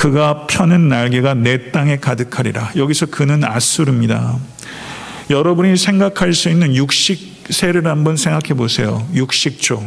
그가 0.03 0.47
펴는 0.47 0.89
날개가 0.89 1.33
내 1.33 1.71
땅에 1.71 1.95
가득하리라. 1.95 2.73
여기서 2.75 3.05
그는 3.05 3.45
아수르입니다. 3.45 4.37
여러분이 5.29 5.77
생각할 5.77 6.33
수 6.33 6.49
있는 6.49 6.75
육식세를 6.75 7.87
한번 7.87 8.17
생각해 8.17 8.53
보세요. 8.53 9.07
육식조. 9.13 9.81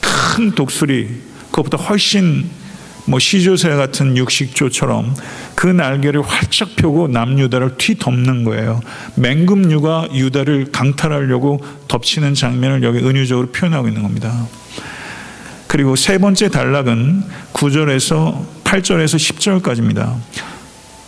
큰 0.00 0.52
독수리. 0.52 1.20
그것보다 1.50 1.76
훨씬 1.76 2.48
뭐 3.04 3.18
시조새 3.18 3.68
같은 3.68 4.16
육식조처럼 4.16 5.14
그 5.54 5.66
날개를 5.66 6.22
활짝 6.22 6.74
펴고 6.76 7.08
남유다를 7.08 7.76
뒤덮는 7.76 8.44
거예요. 8.44 8.80
맹금류가 9.16 10.14
유다를 10.14 10.72
강탈하려고 10.72 11.60
덮치는 11.88 12.32
장면을 12.32 12.82
여기 12.84 13.00
은유적으로 13.00 13.48
표현하고 13.48 13.86
있는 13.86 14.02
겁니다. 14.02 14.46
그리고 15.66 15.94
세 15.94 16.16
번째 16.16 16.48
단락은 16.48 17.22
9절에서 17.52 18.59
8절에서 18.70 19.16
10절까지입니다. 19.62 20.14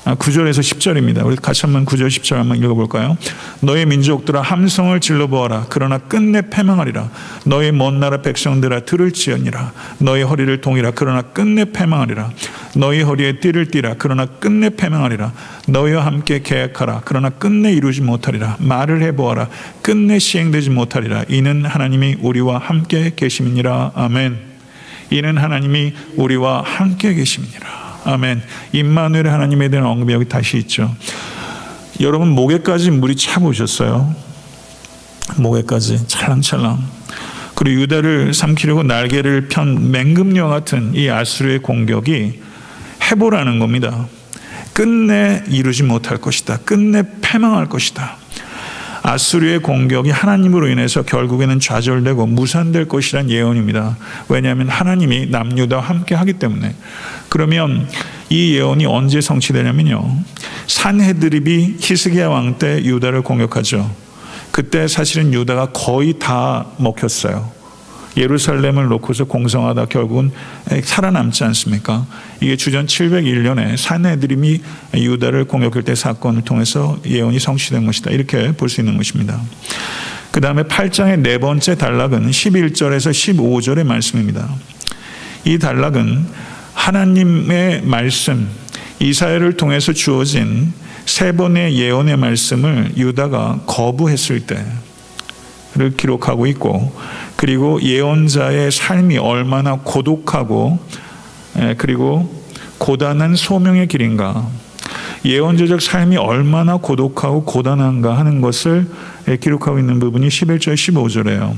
아, 0.04 0.16
9절에서 0.16 0.58
10절입니다. 0.58 1.24
우리 1.24 1.36
같이 1.36 1.62
한번 1.62 1.84
9절 1.84 2.08
10절 2.08 2.34
한번 2.34 2.56
읽어볼까요? 2.58 3.16
너의 3.60 3.86
민족들아 3.86 4.42
함성을 4.42 4.98
질러보아라. 4.98 5.66
그러나 5.68 5.98
끝내 5.98 6.42
패망하리라. 6.50 7.08
너의 7.46 7.70
먼 7.70 8.00
나라 8.00 8.20
백성들아 8.20 8.80
들을지언니라. 8.80 9.72
너의 9.98 10.24
허리를 10.24 10.60
동이라. 10.60 10.90
그러나 10.96 11.22
끝내 11.22 11.64
패망하리라. 11.66 12.32
너희 12.74 13.02
허리에 13.02 13.38
띠를 13.38 13.68
띠라. 13.68 13.94
그러나 13.96 14.26
끝내 14.26 14.70
패망하리라. 14.70 15.32
너희와 15.68 16.04
함께 16.04 16.42
계약하라. 16.42 17.02
그러나 17.04 17.30
끝내 17.30 17.72
이루지 17.72 18.00
못하리라. 18.00 18.56
말을 18.58 19.02
해보아라. 19.02 19.48
끝내 19.82 20.18
시행되지 20.18 20.70
못하리라. 20.70 21.26
이는 21.28 21.64
하나님이 21.64 22.16
우리와 22.22 22.58
함께 22.58 23.12
계심이니라. 23.14 23.92
아멘. 23.94 24.51
이는 25.12 25.36
하나님이 25.36 25.92
우리와 26.16 26.62
함께 26.62 27.12
계심이니라. 27.14 28.00
아멘. 28.04 28.42
임마누엘 28.72 29.28
하나님에 29.28 29.68
대한 29.68 29.86
언급이 29.86 30.12
여기 30.12 30.28
다시 30.28 30.56
있죠. 30.58 30.94
여러분 32.00 32.28
목에까지 32.30 32.90
물이 32.90 33.16
차고 33.16 33.48
오셨어요. 33.48 34.14
목에까지 35.36 36.08
찰랑찰랑. 36.08 36.82
그리고 37.54 37.82
유다를 37.82 38.32
삼키려고 38.32 38.82
날개를 38.82 39.48
편 39.48 39.90
맹금녀 39.92 40.48
같은 40.48 40.94
이 40.94 41.10
아수르의 41.10 41.60
공격이 41.60 42.40
해보라는 43.10 43.58
겁니다. 43.58 44.08
끝내 44.72 45.44
이루지 45.48 45.82
못할 45.82 46.16
것이다. 46.16 46.56
끝내 46.64 47.02
패망할 47.20 47.68
것이다. 47.68 48.16
아수르의 49.02 49.60
공격이 49.60 50.10
하나님으로 50.10 50.68
인해서 50.68 51.02
결국에는 51.02 51.58
좌절되고 51.58 52.26
무산될 52.26 52.86
것이란 52.88 53.30
예언입니다. 53.30 53.96
왜냐하면 54.28 54.68
하나님이 54.68 55.26
남유다와 55.26 55.82
함께 55.82 56.14
하기 56.14 56.34
때문에. 56.34 56.74
그러면 57.28 57.88
이 58.30 58.54
예언이 58.54 58.86
언제 58.86 59.20
성취되냐면요. 59.20 60.18
산헤드립이 60.66 61.76
히스기야 61.80 62.28
왕 62.28 62.58
때 62.58 62.82
유다를 62.84 63.22
공격하죠. 63.22 63.90
그때 64.50 64.86
사실은 64.86 65.32
유다가 65.32 65.72
거의 65.72 66.18
다 66.18 66.66
먹혔어요. 66.78 67.61
예루살렘을 68.16 68.88
놓고서 68.88 69.24
공성하다 69.24 69.86
결국은 69.86 70.30
살아남지 70.82 71.44
않습니까? 71.44 72.06
이게 72.40 72.56
주전 72.56 72.86
701년에 72.86 73.76
산헤드림이 73.76 74.60
유다를 74.94 75.44
공격할 75.44 75.82
때 75.82 75.94
사건을 75.94 76.42
통해서 76.42 76.98
예언이 77.06 77.38
성취된 77.38 77.86
것이다. 77.86 78.10
이렇게 78.10 78.52
볼 78.52 78.68
수 78.68 78.80
있는 78.80 78.96
것입니다. 78.96 79.40
그 80.30 80.40
다음에 80.40 80.62
8장의 80.62 81.20
네 81.20 81.38
번째 81.38 81.76
단락은 81.76 82.30
11절에서 82.30 83.10
15절의 83.10 83.84
말씀입니다. 83.84 84.48
이 85.44 85.58
단락은 85.58 86.26
하나님의 86.74 87.82
말씀, 87.82 88.48
이사야를 88.98 89.56
통해서 89.56 89.92
주어진 89.92 90.72
세 91.04 91.32
번의 91.32 91.76
예언의 91.76 92.16
말씀을 92.16 92.92
유다가 92.96 93.60
거부했을 93.66 94.46
때를 94.46 95.96
기록하고 95.96 96.46
있고 96.46 96.92
그리고 97.42 97.82
예언자의 97.82 98.70
삶이 98.70 99.18
얼마나 99.18 99.74
고독하고 99.74 100.78
그리고 101.76 102.32
고단한 102.78 103.34
소명의 103.34 103.88
길인가 103.88 104.46
예언자적 105.24 105.82
삶이 105.82 106.18
얼마나 106.18 106.76
고독하고 106.76 107.42
고단한가 107.42 108.16
하는 108.16 108.40
것을 108.42 108.88
기록하고 109.40 109.80
있는 109.80 109.98
부분이 109.98 110.28
11절 110.28 110.74
15절이에요. 110.74 111.56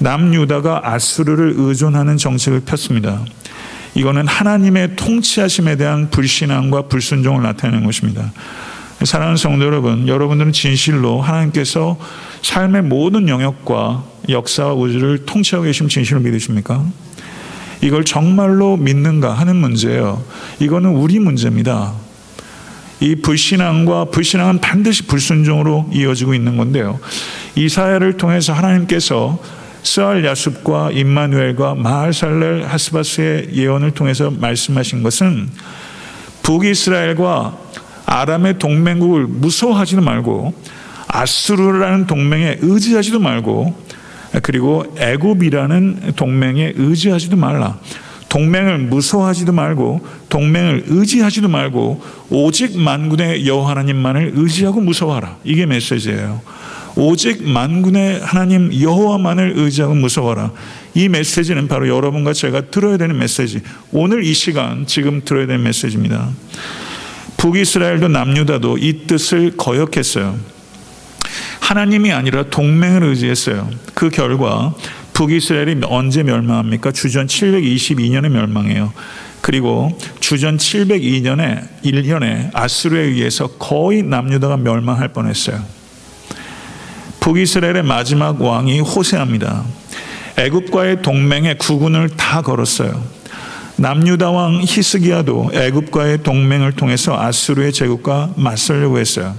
남유다가 0.00 0.82
아수르를 0.84 1.54
의존하는 1.56 2.18
정책을 2.18 2.60
폈습니다. 2.66 3.24
이거는 3.94 4.26
하나님의 4.26 4.96
통치하심에 4.96 5.76
대한 5.76 6.10
불신앙과 6.10 6.82
불순종을 6.82 7.42
나타내는 7.42 7.86
것입니다. 7.86 8.30
사랑하는 9.02 9.38
성도 9.38 9.64
여러분, 9.64 10.06
여러분들은 10.06 10.52
진실로 10.52 11.22
하나님께서 11.22 11.96
삶의 12.42 12.82
모든 12.82 13.28
영역과 13.28 14.04
역사와 14.28 14.74
우주를 14.74 15.24
통치하고 15.26 15.64
계신 15.64 15.88
진실을 15.88 16.20
믿으십니까? 16.22 16.84
이걸 17.80 18.04
정말로 18.04 18.76
믿는가 18.76 19.32
하는 19.32 19.56
문제예요. 19.56 20.22
이거는 20.60 20.90
우리 20.90 21.18
문제입니다. 21.18 21.94
이 23.00 23.14
불신앙과 23.14 24.06
불신앙은 24.06 24.60
반드시 24.60 25.06
불순종으로 25.06 25.88
이어지고 25.92 26.34
있는 26.34 26.56
건데요. 26.56 26.98
이사야를 27.54 28.16
통해서 28.16 28.52
하나님께서 28.52 29.38
스알 29.84 30.24
야숲과 30.24 30.90
임마누엘과 30.92 31.76
마할살렐 31.76 32.64
하스바스의 32.66 33.50
예언을 33.54 33.92
통해서 33.92 34.30
말씀하신 34.30 35.04
것은 35.04 35.48
북이스라엘과 36.42 37.56
아람의 38.06 38.58
동맹국을 38.58 39.26
무서워하지도 39.26 40.02
말고 40.02 40.54
아수르라는 41.08 42.06
동맹에 42.06 42.58
의지하지도 42.60 43.18
말고 43.18 43.74
그리고 44.42 44.94
애굽이라는 44.98 46.12
동맹에 46.16 46.74
의지하지도 46.76 47.36
말라. 47.36 47.78
동맹을 48.28 48.78
무서워하지도 48.78 49.52
말고 49.52 50.06
동맹을 50.28 50.84
의지하지도 50.86 51.48
말고 51.48 52.02
오직 52.30 52.78
만군의 52.78 53.46
여호와 53.46 53.70
하나님만을 53.70 54.32
의지하고 54.34 54.80
무서워하라. 54.80 55.38
이게 55.44 55.64
메시지예요. 55.64 56.42
오직 56.96 57.48
만군의 57.48 58.20
하나님 58.20 58.74
여호와만을 58.74 59.52
의지하고 59.56 59.94
무서워라. 59.94 60.50
이 60.94 61.08
메시지는 61.08 61.68
바로 61.68 61.88
여러분과 61.88 62.32
제가 62.32 62.70
들어야 62.70 62.96
되는 62.96 63.16
메시지. 63.16 63.60
오늘 63.92 64.24
이 64.24 64.34
시간 64.34 64.84
지금 64.84 65.22
들어야 65.24 65.46
되는 65.46 65.62
메시지입니다. 65.62 66.28
북이스라엘도 67.36 68.08
남유다도 68.08 68.78
이 68.78 69.06
뜻을 69.06 69.56
거역했어요. 69.56 70.57
하나님이 71.68 72.12
아니라 72.12 72.44
동맹을 72.44 73.02
의지했어요. 73.02 73.68
그 73.92 74.08
결과 74.08 74.74
북이스라엘이 75.12 75.80
언제 75.84 76.22
멸망합니까? 76.22 76.92
주전 76.92 77.26
722년에 77.26 78.30
멸망해요. 78.30 78.90
그리고 79.42 79.94
주전 80.18 80.56
702년에 80.56 81.68
1년에 81.84 82.50
아수르에 82.54 83.02
의해서 83.02 83.48
거의 83.58 84.02
남유다가 84.02 84.56
멸망할 84.56 85.08
뻔했어요. 85.08 85.62
북이스라엘의 87.20 87.82
마지막 87.82 88.40
왕이 88.40 88.80
호세아입니다. 88.80 89.62
애굽과의 90.38 91.02
동맹에 91.02 91.56
구군을 91.56 92.08
다 92.16 92.40
걸었어요. 92.40 93.04
남유다 93.76 94.30
왕 94.30 94.62
히스기야도 94.64 95.50
애굽과의 95.52 96.22
동맹을 96.22 96.72
통해서 96.72 97.20
아수르의 97.20 97.74
제국과 97.74 98.32
맞설려고 98.36 98.98
했어요. 98.98 99.36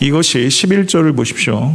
이것이 0.00 0.46
11절을 0.48 1.16
보십시오. 1.16 1.74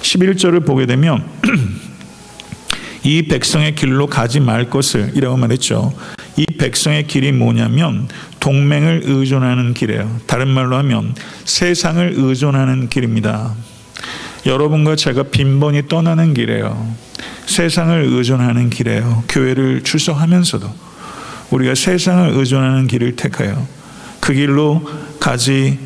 11절을 0.00 0.64
보게 0.64 0.86
되면 0.86 1.24
이 3.02 3.22
백성의 3.22 3.74
길로 3.74 4.06
가지 4.06 4.40
말 4.40 4.68
것을 4.68 5.12
이라고 5.14 5.36
말했죠. 5.36 5.92
이 6.36 6.46
백성의 6.46 7.06
길이 7.06 7.32
뭐냐면 7.32 8.08
동맹을 8.38 9.02
의존하는 9.04 9.74
길이에요. 9.74 10.20
다른 10.26 10.48
말로 10.48 10.76
하면 10.76 11.14
세상을 11.44 12.14
의존하는 12.16 12.88
길입니다. 12.88 13.54
여러분과 14.46 14.96
제가 14.96 15.24
빈번히 15.24 15.88
떠나는 15.88 16.34
길이에요. 16.34 16.94
세상을 17.46 18.04
의존하는 18.10 18.70
길이에요. 18.70 19.24
교회를 19.28 19.82
출석하면서도 19.82 20.70
우리가 21.50 21.74
세상을 21.74 22.30
의존하는 22.30 22.86
길을 22.86 23.16
택하여 23.16 23.66
그 24.20 24.32
길로 24.32 24.88
가지 25.18 25.78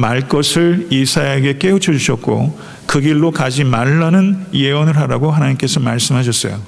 말 0.00 0.28
것을 0.28 0.88
이사야에게 0.90 1.58
깨우쳐 1.58 1.92
주셨고 1.92 2.58
그 2.86 3.00
길로 3.00 3.30
가지 3.30 3.64
말라는 3.64 4.46
예언을 4.54 4.96
하라고 4.96 5.30
하나님께서 5.30 5.78
말씀하셨어요. 5.80 6.58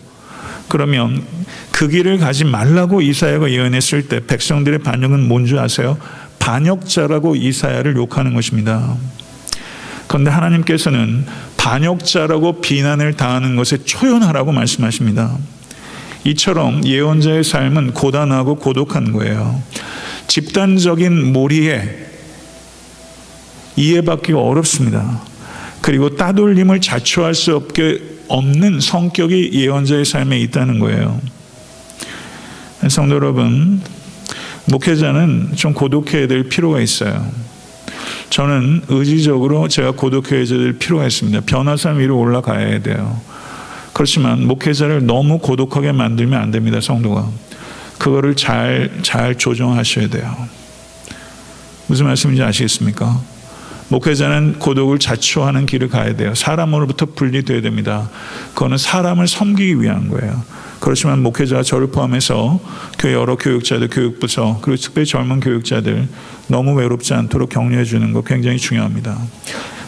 그러면 0.68 1.24
그 1.72 1.88
길을 1.88 2.18
가지 2.18 2.44
말라고 2.44 3.00
이사야가 3.00 3.50
예언했을 3.50 4.08
때 4.08 4.24
백성들의 4.26 4.80
반응은 4.80 5.26
뭔지 5.26 5.58
아세요? 5.58 5.98
반역자라고 6.38 7.36
이사야를 7.36 7.96
욕하는 7.96 8.34
것입니다. 8.34 8.96
그런데 10.06 10.30
하나님께서는 10.30 11.24
반역자라고 11.56 12.60
비난을 12.60 13.14
당하는 13.14 13.56
것에 13.56 13.78
초연하라고 13.78 14.52
말씀하십니다. 14.52 15.36
이처럼 16.24 16.84
예언자의 16.84 17.44
삶은 17.44 17.94
고단하고 17.94 18.56
고독한 18.56 19.12
거예요. 19.12 19.60
집단적인 20.26 21.32
몰이에 21.32 22.12
이해받기가 23.76 24.38
어렵습니다. 24.38 25.20
그리고 25.80 26.16
따돌림을 26.16 26.80
자초할 26.80 27.35
수 27.35 27.56
없게 27.56 28.00
없는 28.28 28.80
성격이 28.80 29.50
예언자의 29.52 30.04
삶에 30.04 30.38
있다는 30.40 30.78
거예요. 30.78 31.20
성도 32.88 33.16
여러분, 33.16 33.80
목회자는 34.66 35.52
좀 35.56 35.72
고독해야 35.74 36.26
될 36.28 36.48
필요가 36.48 36.80
있어요. 36.80 37.30
저는 38.30 38.85
의지적으로 38.88 39.68
제가 39.68 39.92
고독해야 39.92 40.44
될 40.44 40.78
필요가 40.78 41.06
있습니다. 41.06 41.40
변화산 41.42 41.98
위로 41.98 42.18
올라가야 42.18 42.80
돼요. 42.82 43.20
그렇지만 43.92 44.46
목회자를 44.46 45.04
너무 45.04 45.38
고독하게 45.38 45.92
만들면 45.92 46.40
안 46.40 46.50
됩니다, 46.50 46.80
성도가. 46.80 47.28
그거를 47.98 48.35
잘, 48.35 48.90
잘 49.02 49.37
조정하셔야 49.37 50.08
돼요. 50.08 50.35
무슨 51.87 52.06
말씀인지 52.06 52.42
아시겠습니까? 52.42 53.20
목회자는 53.92 54.59
고독을 54.59 54.98
자초하는 54.98 55.66
길을 55.66 55.88
가야 55.88 56.16
돼요. 56.16 56.35
사람으로부터 56.35 57.07
분리되어야 57.14 57.61
됩니다. 57.61 58.09
그거는 58.55 58.78
사람을 58.78 59.28
섬기기 59.28 59.83
위한 59.83 60.09
거예요. 60.09 60.42
그렇지만 60.81 61.22
목회자 61.22 61.62
저를 61.62 61.88
포함해서 61.88 62.59
교회 62.98 63.12
여러 63.12 63.37
교육자들, 63.37 63.88
교육부서 63.88 64.61
그리고 64.62 64.81
특별히 64.81 65.05
젊은 65.07 65.40
교육자들 65.40 66.09
너무 66.48 66.72
외롭지 66.74 67.12
않도록 67.12 67.50
격려해 67.50 67.85
주는 67.85 68.14
거 68.14 68.22
굉장히 68.22 68.57
중요합니다. 68.57 69.18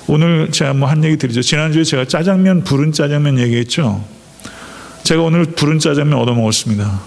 오늘 0.06 0.50
제가 0.50 0.74
뭐 0.74 0.86
한 0.90 1.02
얘기 1.02 1.16
드리죠. 1.16 1.40
지난주에 1.40 1.82
제가 1.82 2.04
짜장면 2.04 2.62
부른 2.62 2.92
짜장면 2.92 3.38
얘기했죠. 3.38 4.04
제가 5.02 5.22
오늘 5.22 5.46
부른 5.46 5.78
짜장면 5.78 6.18
얻어 6.18 6.34
먹었습니다. 6.34 7.00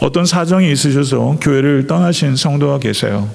어떤 0.00 0.26
사정이 0.26 0.70
있으셔서 0.70 1.38
교회를 1.40 1.86
떠나신 1.86 2.36
성도가 2.36 2.78
계세요. 2.80 3.30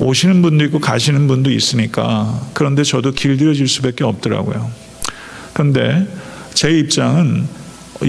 오시는 0.00 0.42
분도 0.42 0.64
있고 0.64 0.78
가시는 0.80 1.28
분도 1.28 1.50
있으니까 1.50 2.40
그런데 2.54 2.82
저도 2.82 3.12
길들여질 3.12 3.68
수밖에 3.68 4.04
없더라고요. 4.04 4.70
그런데 5.52 6.06
제 6.54 6.70
입장은 6.78 7.46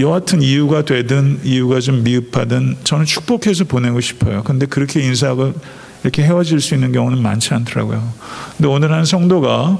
여하튼 0.00 0.40
이유가 0.40 0.82
되든 0.84 1.40
이유가 1.44 1.80
좀 1.80 2.02
미흡하든 2.02 2.78
저는 2.82 3.04
축복해서 3.04 3.64
보내고 3.64 4.00
싶어요. 4.00 4.42
근데 4.42 4.64
그렇게 4.64 5.00
인사하고 5.00 5.52
이렇게 6.02 6.22
헤어질 6.22 6.60
수 6.60 6.74
있는 6.74 6.92
경우는 6.92 7.20
많지 7.22 7.52
않더라고요. 7.54 8.12
근데 8.56 8.68
오늘 8.68 8.90
한 8.92 9.04
성도가 9.04 9.78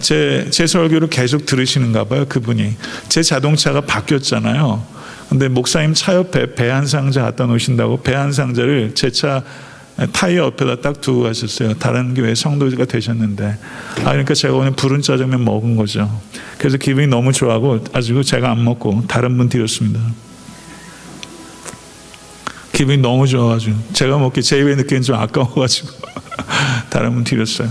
제, 0.00 0.46
제 0.50 0.66
설교를 0.66 1.08
계속 1.08 1.46
들으시는가 1.46 2.04
봐요, 2.04 2.24
그분이. 2.28 2.76
제 3.08 3.22
자동차가 3.22 3.82
바뀌었잖아요. 3.82 4.82
근데 5.28 5.48
목사님 5.48 5.94
차 5.94 6.14
옆에 6.14 6.54
배 6.54 6.68
한 6.70 6.86
상자 6.86 7.22
갖다 7.22 7.46
놓으신다고 7.46 8.02
배 8.02 8.14
한 8.14 8.32
상자를 8.32 8.94
제 8.94 9.10
차 9.10 9.42
타이어 10.12 10.44
옆에다 10.46 10.80
딱 10.80 11.00
두고 11.00 11.22
가셨어요. 11.24 11.74
다른 11.74 12.14
교회 12.14 12.34
성도가 12.34 12.84
되셨는데. 12.86 13.58
아, 14.00 14.04
그러니까 14.04 14.34
제가 14.34 14.54
오늘 14.54 14.70
부른 14.72 15.02
짜장면 15.02 15.44
먹은 15.44 15.76
거죠. 15.76 16.20
그래서 16.58 16.76
기분이 16.78 17.06
너무 17.06 17.32
좋아하고 17.32 17.84
아주 17.92 18.22
제가 18.24 18.50
안 18.50 18.64
먹고 18.64 19.04
다른 19.08 19.36
분 19.36 19.48
드렸습니다. 19.48 20.00
기분이 22.72 22.98
너무 22.98 23.26
좋아가지고 23.26 23.76
제가 23.92 24.18
먹기 24.18 24.42
제 24.42 24.58
입에 24.60 24.74
넣기엔 24.76 25.02
좀 25.02 25.16
아까워가지고 25.16 25.88
다른 26.88 27.14
분 27.14 27.24
드렸어요. 27.24 27.68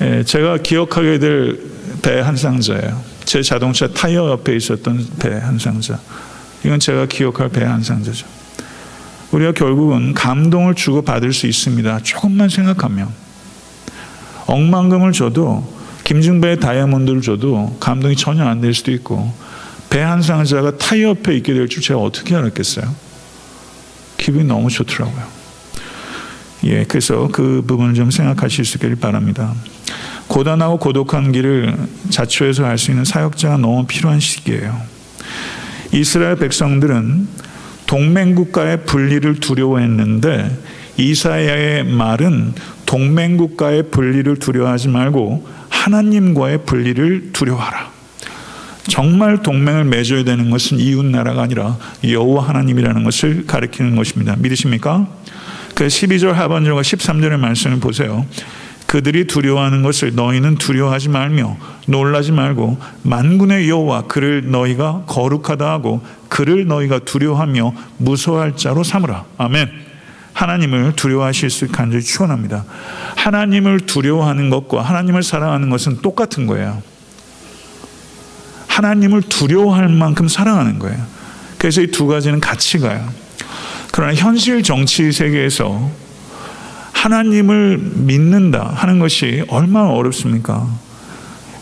예, 0.00 0.22
제가 0.24 0.58
기억하게 0.58 1.18
될 1.18 1.76
배 2.02 2.20
한 2.20 2.36
상자예요. 2.36 3.02
제 3.24 3.42
자동차 3.42 3.88
타이어 3.88 4.30
옆에 4.30 4.54
있었던 4.56 5.06
배 5.18 5.28
한 5.38 5.58
상자. 5.58 5.98
이건 6.64 6.78
제가 6.78 7.06
기억할 7.06 7.48
배 7.48 7.64
한 7.64 7.82
상자죠. 7.82 8.26
우리가 9.32 9.52
결국은 9.52 10.14
감동을 10.14 10.74
주고 10.74 11.02
받을 11.02 11.32
수 11.32 11.46
있습니다. 11.46 12.00
조금만 12.02 12.48
생각하면. 12.48 13.08
억만금을 14.46 15.12
줘도 15.12 15.66
김중배의 16.04 16.60
다이아몬드를 16.60 17.20
줘도 17.20 17.76
감동이 17.80 18.14
전혀 18.16 18.44
안 18.44 18.60
될 18.60 18.72
수도 18.74 18.92
있고 18.92 19.32
배 19.90 20.00
한 20.02 20.22
상자가 20.22 20.76
타이어 20.78 21.10
옆에 21.10 21.36
있게 21.36 21.52
될 21.54 21.68
줄 21.68 21.82
제가 21.82 21.98
어떻게 22.00 22.34
알았겠어요? 22.36 22.94
기분이 24.18 24.44
너무 24.44 24.68
좋더라고요. 24.70 25.24
예, 26.64 26.84
그래서 26.84 27.28
그 27.32 27.62
부분을 27.66 27.94
좀 27.94 28.10
생각하실 28.10 28.64
수 28.64 28.76
있기를 28.78 28.96
바랍니다. 28.96 29.52
고단하고 30.28 30.78
고독한 30.78 31.32
길을 31.32 31.76
자초해서 32.10 32.64
할 32.64 32.78
수 32.78 32.90
있는 32.90 33.04
사역자가 33.04 33.58
너무 33.58 33.86
필요한 33.86 34.20
시기예요. 34.20 34.80
이스라엘 35.92 36.36
백성들은 36.36 37.28
동맹국가의 37.86 38.84
분리를 38.84 39.36
두려워했는데 39.36 40.50
이사야의 40.96 41.84
말은 41.84 42.54
동맹국가의 42.86 43.90
분리를 43.90 44.36
두려워하지 44.38 44.88
말고 44.88 45.46
하나님과의 45.68 46.64
분리를 46.64 47.32
두려워하라. 47.32 47.96
정말 48.88 49.42
동맹을 49.42 49.84
맺어야 49.84 50.24
되는 50.24 50.50
것은 50.50 50.78
이웃 50.78 51.04
나라가 51.04 51.42
아니라 51.42 51.76
여호와 52.04 52.48
하나님이라는 52.48 53.04
것을 53.04 53.46
가리키는 53.46 53.96
것입니다. 53.96 54.36
믿으십니까? 54.36 55.08
그 55.74 55.86
12절 55.86 56.32
하반절과 56.32 56.80
13절의 56.82 57.38
말씀을 57.38 57.80
보세요. 57.80 58.24
그들이 58.86 59.26
두려워하는 59.26 59.82
것을 59.82 60.14
너희는 60.14 60.56
두려워하지 60.56 61.08
말며 61.08 61.56
놀라지 61.86 62.32
말고 62.32 62.78
만군의 63.02 63.68
여호와 63.68 64.02
그를 64.02 64.50
너희가 64.50 65.02
거룩하다 65.06 65.68
하고 65.68 66.00
그를 66.28 66.66
너희가 66.66 67.00
두려워하며 67.00 67.74
무서워할 67.98 68.56
자로 68.56 68.84
삼으라. 68.84 69.24
아멘. 69.38 69.86
하나님을 70.32 70.92
두려워하실 70.96 71.50
수 71.50 71.68
간절히 71.68 72.04
축원합니다. 72.04 72.64
하나님을 73.16 73.80
두려워하는 73.80 74.50
것과 74.50 74.82
하나님을 74.82 75.22
사랑하는 75.22 75.70
것은 75.70 76.02
똑같은 76.02 76.46
거예요. 76.46 76.82
하나님을 78.68 79.22
두려워할 79.22 79.88
만큼 79.88 80.28
사랑하는 80.28 80.78
거예요. 80.78 80.98
그래서 81.58 81.80
이 81.80 81.86
두 81.86 82.06
가지는 82.06 82.38
같이 82.40 82.78
가요. 82.78 83.08
그러나 83.92 84.14
현실 84.14 84.62
정치 84.62 85.10
세계에서 85.10 85.90
하나님을 86.96 87.78
믿는다 87.78 88.72
하는 88.74 88.98
것이 88.98 89.44
얼마나 89.48 89.90
어렵습니까? 89.90 90.66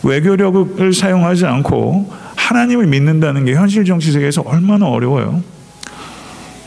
외교력을 0.05 0.93
사용하지 0.93 1.45
않고 1.47 2.13
하나님을 2.37 2.87
믿는다는 2.87 3.45
게 3.45 3.55
현실 3.55 3.85
정치 3.85 4.13
세계에서 4.13 4.43
얼마나 4.43 4.87
어려워요. 4.87 5.43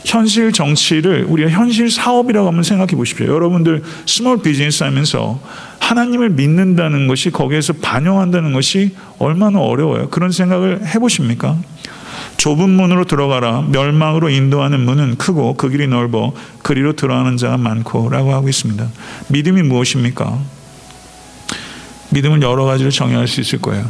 현실 0.04 0.52
정치를 0.52 1.26
우리가 1.28 1.50
현실 1.50 1.90
사업이라고 1.90 2.46
한번 2.46 2.62
생각해 2.62 2.92
보십시오. 2.92 3.26
여러분들 3.26 3.82
small 4.06 4.42
business 4.42 4.82
하면서 4.84 5.40
하나님을 5.80 6.30
믿는다는 6.30 7.06
것이 7.08 7.30
거기에서 7.30 7.72
반영한다는 7.74 8.52
것이 8.52 8.94
얼마나 9.18 9.60
어려워요. 9.60 10.08
그런 10.10 10.30
생각을 10.30 10.86
해 10.86 10.98
보십니까? 10.98 11.56
좁은 12.38 12.70
문으로 12.70 13.04
들어가라. 13.04 13.62
멸망으로 13.68 14.30
인도하는 14.30 14.80
문은 14.80 15.18
크고 15.18 15.54
그 15.54 15.68
길이 15.68 15.86
넓어 15.86 16.32
그리로 16.62 16.94
들어가는 16.94 17.36
자가 17.36 17.58
많고라고 17.58 18.32
하고 18.32 18.48
있습니다. 18.48 18.88
믿음이 19.28 19.62
무엇입니까? 19.62 20.38
믿음은 22.10 22.42
여러 22.42 22.64
가지로 22.64 22.90
정의할 22.90 23.28
수 23.28 23.40
있을 23.40 23.60
거예요. 23.60 23.84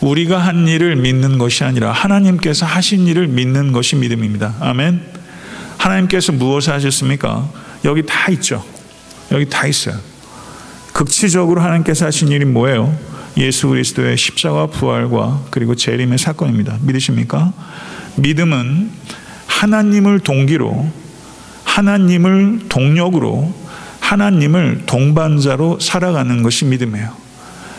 우리가 0.00 0.38
한 0.38 0.66
일을 0.66 0.96
믿는 0.96 1.38
것이 1.38 1.64
아니라 1.64 1.92
하나님께서 1.92 2.66
하신 2.66 3.06
일을 3.06 3.26
믿는 3.26 3.72
것이 3.72 3.96
믿음입니다. 3.96 4.54
아멘. 4.60 5.02
하나님께서 5.76 6.32
무엇을 6.32 6.72
하셨습니까? 6.74 7.48
여기 7.84 8.04
다 8.06 8.30
있죠. 8.30 8.64
여기 9.32 9.48
다 9.48 9.66
있어요. 9.66 9.96
극치적으로 10.92 11.60
하나님께서 11.60 12.06
하신 12.06 12.28
일이 12.28 12.44
뭐예요? 12.44 12.96
예수 13.36 13.68
그리스도의 13.68 14.16
십자가 14.16 14.66
부활과 14.66 15.42
그리고 15.50 15.74
재림의 15.74 16.18
사건입니다. 16.18 16.78
믿으십니까? 16.82 17.52
믿음은 18.16 18.90
하나님을 19.46 20.20
동기로 20.20 20.90
하나님을 21.64 22.68
동력으로 22.68 23.54
하나님을 24.00 24.82
동반자로 24.84 25.80
살아가는 25.80 26.42
것이 26.42 26.66
믿음이에요. 26.66 27.10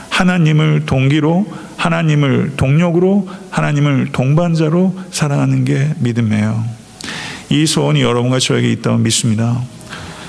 하나님을 0.09 0.85
동기로 0.85 1.45
하나님을 1.77 2.53
동력으로 2.55 3.27
하나님을 3.51 4.11
동반자로 4.11 4.97
살아가는 5.11 5.65
게 5.65 5.89
믿음이에요. 5.99 6.63
이 7.49 7.65
소원이 7.65 8.01
여러분과 8.01 8.39
저에게 8.39 8.71
있다고 8.71 8.97
믿습니다. 8.97 9.61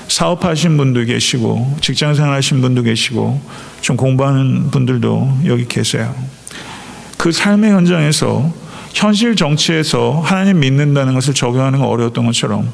사업하신 0.07 0.77
분도 0.77 1.03
계시고 1.05 1.77
직장 1.81 2.13
생활 2.13 2.35
하신 2.35 2.61
분도 2.61 2.83
계시고 2.83 3.41
좀 3.85 3.97
공부하는 3.97 4.71
분들도 4.71 5.41
여기 5.45 5.67
계세요. 5.67 6.15
그 7.19 7.31
삶의 7.31 7.69
현장에서 7.69 8.51
현실 8.95 9.35
정치에서 9.35 10.21
하나님 10.25 10.59
믿는다는 10.61 11.13
것을 11.13 11.35
적용하는 11.35 11.77
건 11.77 11.89
어려웠던 11.89 12.25
것처럼 12.25 12.67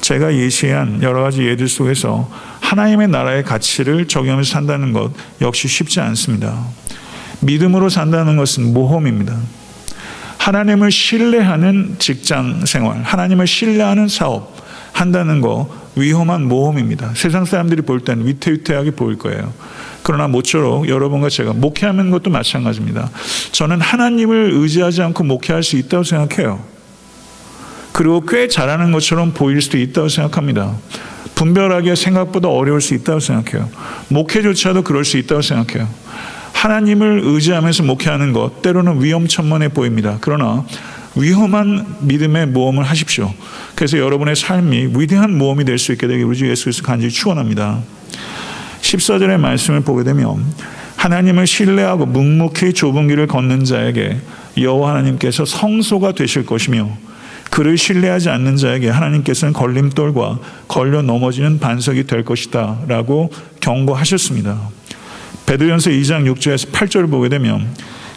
제가 0.00 0.32
예시한 0.32 1.02
여러 1.02 1.22
가지 1.22 1.42
예들 1.42 1.68
속에서 1.68 2.30
하나님의 2.60 3.08
나라의 3.08 3.44
가치를 3.44 4.08
적용하면서 4.08 4.50
산다는 4.50 4.94
것 4.94 5.12
역시 5.42 5.68
쉽지 5.68 6.00
않습니다. 6.00 6.58
믿음으로 7.40 7.90
산다는 7.90 8.38
것은 8.38 8.72
모험입니다. 8.72 9.36
하나님을 10.38 10.90
신뢰하는 10.90 11.96
직장 11.98 12.64
생활, 12.64 13.02
하나님을 13.02 13.46
신뢰하는 13.46 14.08
사업 14.08 14.56
한다는 14.94 15.42
거 15.42 15.68
위험한 15.94 16.48
모험입니다. 16.48 17.12
세상 17.14 17.44
사람들이 17.44 17.82
볼 17.82 18.00
때는 18.00 18.26
위태위태하게 18.26 18.92
보일 18.92 19.18
거예요. 19.18 19.52
그러나 20.04 20.28
모쪼록 20.28 20.88
여러분과 20.88 21.30
제가 21.30 21.54
목회하는 21.54 22.10
것도 22.10 22.30
마찬가지입니다. 22.30 23.10
저는 23.52 23.80
하나님을 23.80 24.50
의지하지 24.52 25.00
않고 25.02 25.24
목회할 25.24 25.62
수 25.62 25.76
있다고 25.76 26.04
생각해요. 26.04 26.62
그리고 27.92 28.20
꽤 28.26 28.46
잘하는 28.46 28.92
것처럼 28.92 29.32
보일 29.32 29.62
수도 29.62 29.78
있다고 29.78 30.08
생각합니다. 30.10 30.76
분별하기 31.34 31.96
생각보다 31.96 32.48
어려울 32.48 32.82
수 32.82 32.92
있다고 32.94 33.18
생각해요. 33.18 33.70
목회조차도 34.08 34.82
그럴 34.82 35.06
수 35.06 35.16
있다고 35.16 35.40
생각해요. 35.40 35.88
하나님을 36.52 37.22
의지하면서 37.24 37.84
목회하는 37.84 38.34
것 38.34 38.60
때로는 38.60 39.02
위험천만해 39.02 39.68
보입니다. 39.68 40.18
그러나 40.20 40.66
위험한 41.16 41.96
믿음의 42.00 42.48
모험을 42.48 42.84
하십시오. 42.84 43.32
그래서 43.74 43.98
여러분의 43.98 44.36
삶이 44.36 44.90
위대한 44.96 45.38
모험이 45.38 45.64
될 45.64 45.78
수 45.78 45.92
있게 45.92 46.06
되기 46.06 46.22
우리 46.24 46.36
주 46.36 46.48
예수 46.50 46.64
그리스도 46.64 46.86
간절히 46.86 47.10
축원합니다. 47.10 47.80
14절의 48.84 49.38
말씀을 49.38 49.80
보게 49.80 50.04
되면 50.04 50.44
하나님을 50.96 51.46
신뢰하고 51.46 52.06
묵묵히 52.06 52.74
좁은 52.74 53.08
길을 53.08 53.26
걷는 53.26 53.64
자에게 53.64 54.18
여호와 54.58 54.90
하나님께서 54.90 55.44
성소가 55.44 56.12
되실 56.12 56.46
것이며 56.46 56.90
그를 57.50 57.78
신뢰하지 57.78 58.30
않는 58.30 58.56
자에게 58.56 58.88
하나님께서는 58.90 59.52
걸림돌과 59.52 60.38
걸려 60.68 61.02
넘어지는 61.02 61.60
반석이 61.60 62.04
될 62.06 62.24
것이다 62.24 62.80
라고 62.88 63.30
경고하셨습니다. 63.60 64.58
베드연서 65.46 65.90
2장 65.90 66.32
6절에서 66.34 66.72
8절을 66.72 67.10
보게 67.10 67.28
되면 67.28 67.66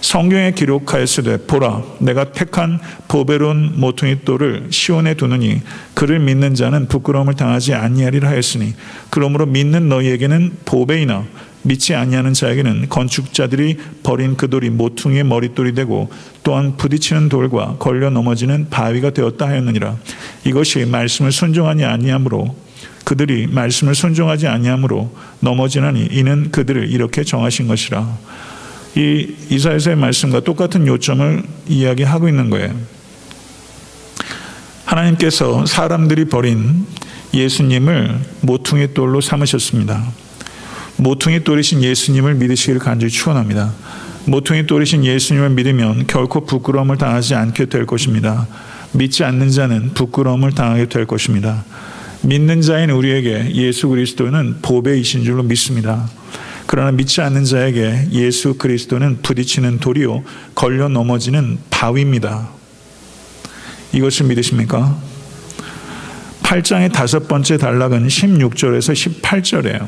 성경에 0.01 0.51
기록하였으되 0.51 1.45
보라 1.47 1.83
내가 1.99 2.31
택한 2.31 2.79
보배로운 3.07 3.79
모퉁이 3.79 4.23
돌을 4.23 4.67
시온에 4.69 5.15
두느니 5.15 5.61
그를 5.93 6.19
믿는 6.19 6.55
자는 6.55 6.87
부끄러움을 6.87 7.33
당하지 7.33 7.73
아니하리라 7.73 8.29
하였으니 8.29 8.73
그러므로 9.09 9.45
믿는 9.45 9.89
너희에게는 9.89 10.57
보배이나 10.65 11.25
믿지 11.63 11.93
아니하는 11.93 12.33
자에게는 12.33 12.87
건축자들이 12.87 13.77
버린 14.01 14.37
그 14.37 14.49
돌이 14.49 14.69
모퉁이의 14.69 15.25
머릿돌이 15.25 15.73
되고 15.73 16.09
또한 16.43 16.77
부딪히는 16.77 17.27
돌과 17.29 17.75
걸려 17.77 18.09
넘어지는 18.09 18.69
바위가 18.69 19.09
되었다 19.09 19.47
하였느니라. 19.47 19.97
이것이 20.45 20.85
말씀을 20.85 21.31
순종하니 21.31 21.83
아니하므로 21.83 22.55
그들이 23.03 23.47
말씀을 23.47 23.95
순종하지 23.95 24.47
아니하므로 24.47 25.13
넘어지나니 25.41 26.07
이는 26.11 26.51
그들을 26.51 26.89
이렇게 26.89 27.23
정하신 27.23 27.67
것이라 27.67 28.17
이 28.97 29.35
이사야서의 29.51 29.95
말씀과 29.95 30.39
똑같은 30.39 30.87
요점을 30.87 31.43
이야기하고 31.67 32.27
있는 32.27 32.49
거예요. 32.49 32.73
하나님께서 34.85 35.67
사람들이 35.67 36.25
버린 36.25 36.87
예수님을 37.31 38.19
모퉁이 38.41 38.95
돌로 38.95 39.21
삼으셨습니다. 39.21 40.03
모퉁이 40.95 41.43
돌이신 41.43 41.83
예수님을 41.83 42.33
믿으시기를 42.35 42.79
간절히 42.79 43.11
축원합니다. 43.11 43.71
모퉁이 44.25 44.65
돌이신 44.65 45.05
예수님을 45.05 45.51
믿으면 45.51 46.07
결코 46.07 46.43
부끄러움을 46.45 46.97
당하지 46.97 47.35
않게 47.35 47.65
될 47.65 47.85
것입니다. 47.85 48.47
믿지 48.93 49.23
않는 49.23 49.51
자는 49.51 49.93
부끄러움을 49.93 50.53
당하게 50.53 50.87
될 50.89 51.05
것입니다. 51.05 51.63
믿는 52.23 52.61
자인 52.61 52.89
우리에게 52.89 53.53
예수 53.53 53.89
그리스도는 53.89 54.57
보배이신 54.63 55.23
줄로 55.23 55.43
믿습니다. 55.43 56.09
그러나 56.67 56.91
믿지 56.91 57.21
않는 57.21 57.45
자에게 57.45 58.09
예수 58.11 58.55
그리스도는 58.55 59.21
부딪히는 59.23 59.79
돌이요 59.79 60.23
걸려 60.53 60.89
넘어지는 60.89 61.57
바위입니다. 61.69 62.49
이것을 63.93 64.27
믿으십니까? 64.27 64.97
8장의 66.43 66.93
다섯 66.93 67.27
번째 67.27 67.57
단락은 67.57 68.07
16절에서 68.07 69.21
18절이에요. 69.21 69.87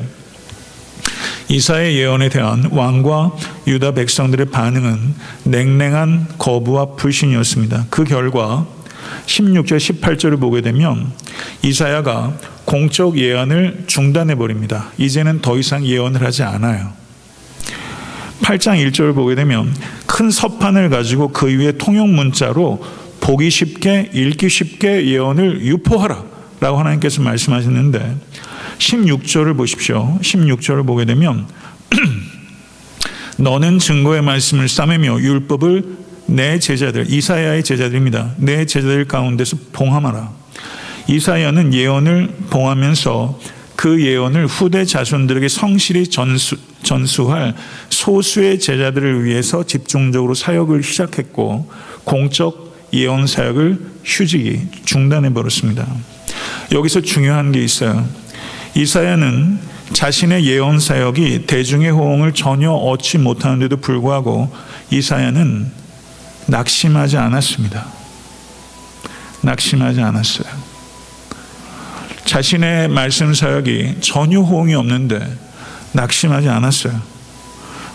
이사의 1.48 1.96
예언에 1.96 2.28
대한 2.28 2.68
왕과 2.70 3.32
유다 3.66 3.92
백성들의 3.92 4.46
반응은 4.46 5.14
냉랭한 5.44 6.28
거부와 6.38 6.94
불신이었습니다. 6.96 7.86
그 7.90 8.04
결과 8.04 8.66
16절 9.26 10.00
18절을 10.00 10.40
보게 10.40 10.60
되면 10.60 11.12
이사야가 11.62 12.36
공적 12.70 13.18
예언을 13.18 13.82
중단해 13.88 14.36
버립니다. 14.36 14.92
이제는 14.96 15.40
더 15.40 15.58
이상 15.58 15.84
예언을 15.84 16.22
하지 16.22 16.44
않아요. 16.44 16.92
8장 18.42 18.78
1절을 18.92 19.12
보게 19.12 19.34
되면 19.34 19.74
큰 20.06 20.30
서판을 20.30 20.88
가지고 20.88 21.32
그 21.32 21.48
위에 21.48 21.72
통용 21.72 22.14
문자로 22.14 22.80
보기 23.18 23.50
쉽게 23.50 24.10
읽기 24.14 24.48
쉽게 24.48 25.04
예언을 25.08 25.62
유포하라 25.62 26.22
라고 26.60 26.78
하나님께서 26.78 27.22
말씀하셨는데 27.22 28.16
16절을 28.78 29.56
보십시오. 29.56 30.16
16절을 30.22 30.86
보게 30.86 31.04
되면 31.04 31.48
너는 33.38 33.80
증거의 33.80 34.22
말씀을 34.22 34.68
싸매며 34.68 35.18
율법을 35.18 35.96
내 36.26 36.60
제자들 36.60 37.10
이사야의 37.10 37.64
제자들입니다. 37.64 38.34
내 38.36 38.64
제자들 38.64 39.06
가운데서 39.06 39.56
봉함하라. 39.72 40.39
이사야는 41.08 41.74
예언을 41.74 42.28
봉하면서 42.50 43.38
그 43.76 44.04
예언을 44.04 44.46
후대 44.46 44.84
자손들에게 44.84 45.48
성실히 45.48 46.06
전수, 46.08 46.56
전수할 46.82 47.54
소수의 47.88 48.58
제자들을 48.58 49.24
위해서 49.24 49.64
집중적으로 49.64 50.34
사역을 50.34 50.82
시작했고 50.82 51.70
공적 52.04 52.76
예언 52.92 53.26
사역을 53.26 53.78
휴직이 54.04 54.66
중단해 54.84 55.32
버렸습니다. 55.32 55.86
여기서 56.72 57.00
중요한 57.00 57.52
게 57.52 57.62
있어요. 57.62 58.06
이사야는 58.74 59.58
자신의 59.92 60.44
예언 60.44 60.78
사역이 60.78 61.46
대중의 61.46 61.90
호응을 61.90 62.32
전혀 62.32 62.70
얻지 62.70 63.18
못하는데도 63.18 63.78
불구하고 63.78 64.52
이사야는 64.90 65.70
낙심하지 66.46 67.16
않았습니다. 67.16 67.86
낙심하지 69.42 70.00
않았어요. 70.00 70.59
자신의 72.30 72.86
말씀 72.90 73.34
사역이 73.34 73.96
전혀 74.02 74.38
호응이 74.38 74.72
없는데 74.76 75.36
낙심하지 75.94 76.48
않았어요. 76.48 76.92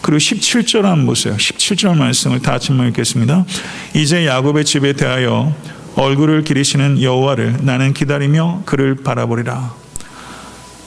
그리고 0.02 0.18
17절 0.18 0.82
한번 0.82 1.06
보세요. 1.06 1.38
17절 1.38 1.96
말씀을 1.96 2.42
다 2.42 2.52
같이 2.52 2.74
읽겠습니다. 2.74 3.46
이제 3.94 4.26
야곱의 4.28 4.66
집에 4.66 4.92
대하여 4.92 5.56
얼굴을 5.96 6.44
기리시는 6.44 7.02
여호와를 7.02 7.60
나는 7.62 7.94
기다리며 7.94 8.64
그를 8.66 8.96
바라보리라. 8.96 9.74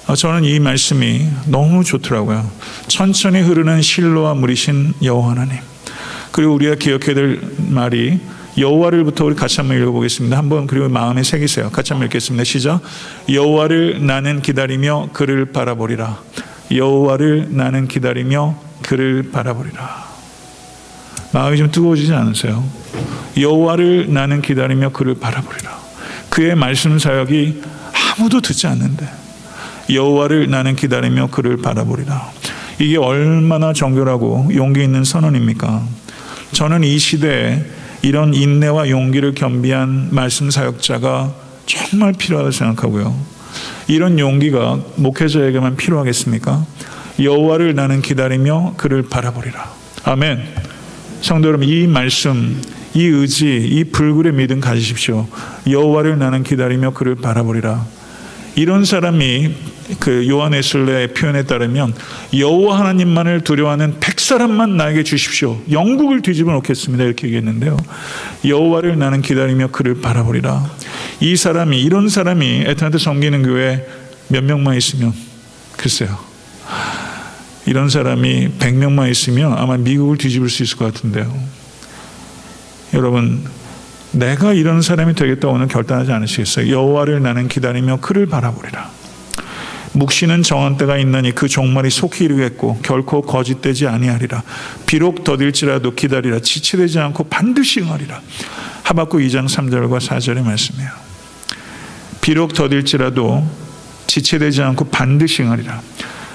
어, 0.08 0.14
저는 0.14 0.44
이 0.44 0.60
말씀이 0.60 1.26
너무 1.46 1.84
좋더라고요. 1.84 2.50
천천히 2.88 3.40
흐르는 3.40 3.80
실로와 3.80 4.34
물이신 4.34 4.92
여호와 5.02 5.30
하나님. 5.30 5.56
그리고 6.32 6.52
우리가 6.52 6.74
기억해야 6.74 7.14
될 7.14 7.40
말이 7.56 8.20
여호와를부터 8.58 9.24
우리 9.24 9.36
같이 9.36 9.58
한번 9.58 9.80
읽어보겠습니다. 9.80 10.36
한번 10.36 10.66
그리고 10.66 10.88
마음에 10.88 11.22
새기세요. 11.22 11.70
같이 11.70 11.92
한번 11.92 12.06
읽겠습니다. 12.06 12.42
시작. 12.42 12.80
여호와를 13.30 14.04
나는 14.04 14.42
기다리며 14.42 15.10
그를 15.12 15.52
바라보리라. 15.52 16.20
여호와를 16.72 17.48
나는 17.50 17.86
기다리며 17.86 18.58
그를 18.82 19.30
바라보리라. 19.30 20.08
마음이 21.32 21.56
좀 21.56 21.70
뜨거워지지 21.70 22.12
않으세요? 22.12 22.64
여호와를 23.38 24.12
나는 24.12 24.42
기다리며 24.42 24.90
그를 24.90 25.14
바라보리라. 25.14 25.78
그의 26.30 26.56
말씀 26.56 26.98
사역이 26.98 27.62
아무도 28.18 28.40
듣지 28.40 28.66
않는데 28.66 29.08
여호와를 29.90 30.50
나는 30.50 30.74
기다리며 30.74 31.28
그를 31.30 31.58
바라보리라. 31.58 32.32
이게 32.80 32.96
얼마나 32.96 33.72
정결하고 33.72 34.50
용기 34.54 34.82
있는 34.82 35.04
선언입니까? 35.04 35.82
저는 36.52 36.82
이 36.82 36.98
시대에 36.98 37.64
이런 38.02 38.34
인내와 38.34 38.88
용기를 38.90 39.34
겸비한 39.34 40.08
말씀 40.10 40.50
사역자가 40.50 41.34
정말 41.66 42.12
필요하다고 42.12 42.52
생각하고요. 42.52 43.14
이런 43.88 44.18
용기가 44.18 44.78
목회자에게만 44.96 45.76
필요하겠습니까? 45.76 46.64
여호와를 47.20 47.74
나는 47.74 48.00
기다리며 48.00 48.74
그를 48.76 49.02
바라보리라. 49.02 49.72
아멘. 50.04 50.42
성도 51.20 51.48
여러분 51.48 51.68
이 51.68 51.86
말씀, 51.86 52.60
이 52.94 53.04
의지, 53.04 53.56
이 53.56 53.84
불굴의 53.84 54.34
믿음 54.34 54.60
가지십시오. 54.60 55.26
여호와를 55.68 56.18
나는 56.18 56.44
기다리며 56.44 56.92
그를 56.92 57.16
바라보리라. 57.16 57.97
이런 58.54 58.84
사람이 58.84 59.54
그 60.00 60.28
요한에슬레의 60.28 61.14
표현에 61.14 61.44
따르면 61.44 61.94
여호와 62.36 62.80
하나님만을 62.80 63.42
두려워하는 63.42 64.00
백 64.00 64.20
사람만 64.20 64.76
나에게 64.76 65.02
주십시오. 65.02 65.60
영국을 65.70 66.20
뒤집어 66.20 66.52
놓겠습니다. 66.52 67.04
이렇게 67.04 67.26
얘기했는데요. 67.28 67.76
여호와를 68.44 68.98
나는 68.98 69.22
기다리며 69.22 69.68
그를 69.68 70.00
바라보리라. 70.00 70.70
이 71.20 71.36
사람이 71.36 71.80
이런 71.80 72.08
사람이 72.08 72.64
에탄한테 72.66 72.98
섬기는 72.98 73.42
교회 73.42 73.86
몇 74.28 74.44
명만 74.44 74.76
있으면 74.76 75.12
글쎄요. 75.76 76.18
이런 77.66 77.88
사람이 77.88 78.50
100명만 78.58 79.10
있으면 79.10 79.52
아마 79.56 79.76
미국을 79.76 80.16
뒤집을 80.16 80.48
수 80.48 80.62
있을 80.62 80.76
것 80.76 80.92
같은데요. 80.92 81.32
여러분 82.94 83.44
내가 84.12 84.52
이런 84.52 84.82
사람이 84.82 85.14
되겠다 85.14 85.48
오늘 85.48 85.68
결단하지 85.68 86.12
않으시겠어요? 86.12 86.72
여호와를 86.72 87.22
나는 87.22 87.48
기다리며 87.48 87.98
그를 88.00 88.26
바라보리라. 88.26 88.90
묵시는 89.92 90.42
정한 90.42 90.76
때가 90.76 90.96
있나니 90.98 91.34
그 91.34 91.48
종말이 91.48 91.90
속히 91.90 92.24
이르겠고 92.24 92.80
결코 92.82 93.22
거짓되지 93.22 93.86
아니하리라. 93.86 94.42
비록 94.86 95.24
더딜지라도 95.24 95.94
기다리라. 95.94 96.40
지체되지 96.40 96.98
않고 97.00 97.24
반드시 97.24 97.80
응하리라. 97.80 98.20
하박국 98.84 99.20
2장 99.20 99.48
3절과 99.48 99.98
4절의 100.00 100.42
말씀이에요. 100.42 100.90
비록 102.20 102.54
더딜지라도 102.54 103.46
지체되지 104.06 104.62
않고 104.62 104.86
반드시 104.86 105.42
응하리라. 105.42 105.80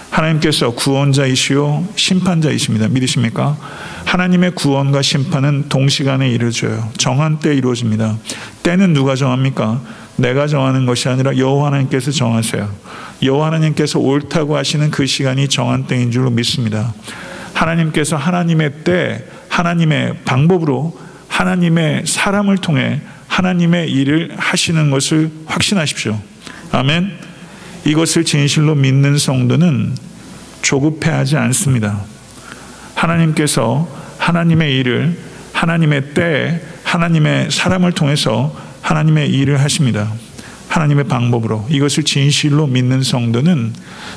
하나님께서 0.09 0.71
구원자이시요 0.71 1.87
심판자이십니다. 1.95 2.87
믿으십니까? 2.89 3.57
하나님의 4.13 4.51
구원과 4.51 5.01
심판은 5.01 5.69
동시간에 5.69 6.29
이루어져요. 6.29 6.91
정한 6.97 7.39
때 7.39 7.55
이루어집니다. 7.55 8.15
때는 8.61 8.93
누가 8.93 9.15
정합니까? 9.15 9.81
내가 10.17 10.45
정하는 10.45 10.85
것이 10.85 11.09
아니라 11.09 11.35
여호와 11.35 11.67
하나님께서 11.67 12.11
정하세요. 12.11 12.69
여호와 13.23 13.47
하나님께서 13.47 13.97
옳다고 13.97 14.55
하시는 14.55 14.91
그 14.91 15.07
시간이 15.07 15.47
정한 15.47 15.87
때인 15.87 16.11
줄로 16.11 16.29
믿습니다. 16.29 16.93
하나님께서 17.55 18.15
하나님의 18.15 18.83
때, 18.83 19.25
하나님의 19.49 20.19
방법으로 20.25 20.95
하나님의 21.27 22.03
사람을 22.05 22.59
통해 22.59 23.01
하나님의 23.25 23.91
일을 23.91 24.35
하시는 24.37 24.91
것을 24.91 25.31
확신하십시오. 25.47 26.21
아멘. 26.71 27.17
이것을 27.85 28.25
진실로 28.25 28.75
믿는 28.75 29.17
성도는 29.17 29.95
조급해하지 30.61 31.35
않습니다. 31.35 32.01
하나님께서 32.93 34.02
하나님의 34.23 34.77
일을 34.77 35.17
하나님의 35.51 36.13
때에 36.13 36.61
하나님의 36.83 37.51
사람을 37.51 37.91
통해서 37.91 38.55
하나님의 38.81 39.29
일을 39.29 39.59
하십니다. 39.59 40.11
하나님의 40.69 41.05
방법으로 41.05 41.67
이것을 41.69 42.03
진실로 42.03 42.65
믿는 42.65 43.03
성도는 43.03 43.73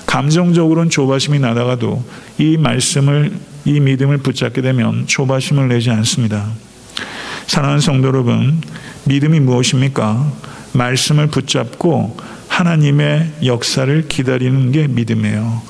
감정적으로는 0.07 0.91
조바심이 0.91 1.41
나다가도 1.41 2.05
이 2.39 2.57
말씀을 2.57 3.33
이 3.65 3.81
믿음을 3.81 4.19
붙잡게 4.19 4.63
되면 4.63 5.07
조바심을 5.09 5.69
내지 5.69 5.91
않습니다. 5.91 6.47
사랑하는 7.49 7.81
성도 7.81 8.09
여러분, 8.09 8.61
믿음이 9.05 9.41
무엇입니까? 9.41 10.33
말씀을 10.73 11.27
붙잡고 11.27 12.17
하나님의 12.49 13.33
역사를 13.45 14.09
기다리는 14.09 14.71
게 14.73 14.87
믿음이에요. 14.87 15.63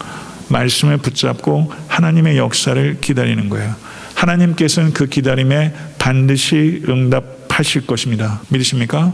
말씀을 0.49 0.99
붙잡고 0.99 1.73
하나님의 1.89 2.37
역사를 2.37 2.99
기다리는 3.01 3.49
거예요. 3.49 3.75
하나님께서는 4.17 4.93
그 4.93 5.07
기다림에 5.07 5.73
반드시 5.99 6.83
응답하실 6.89 7.87
것입니다. 7.87 8.41
믿으십니까? 8.49 9.13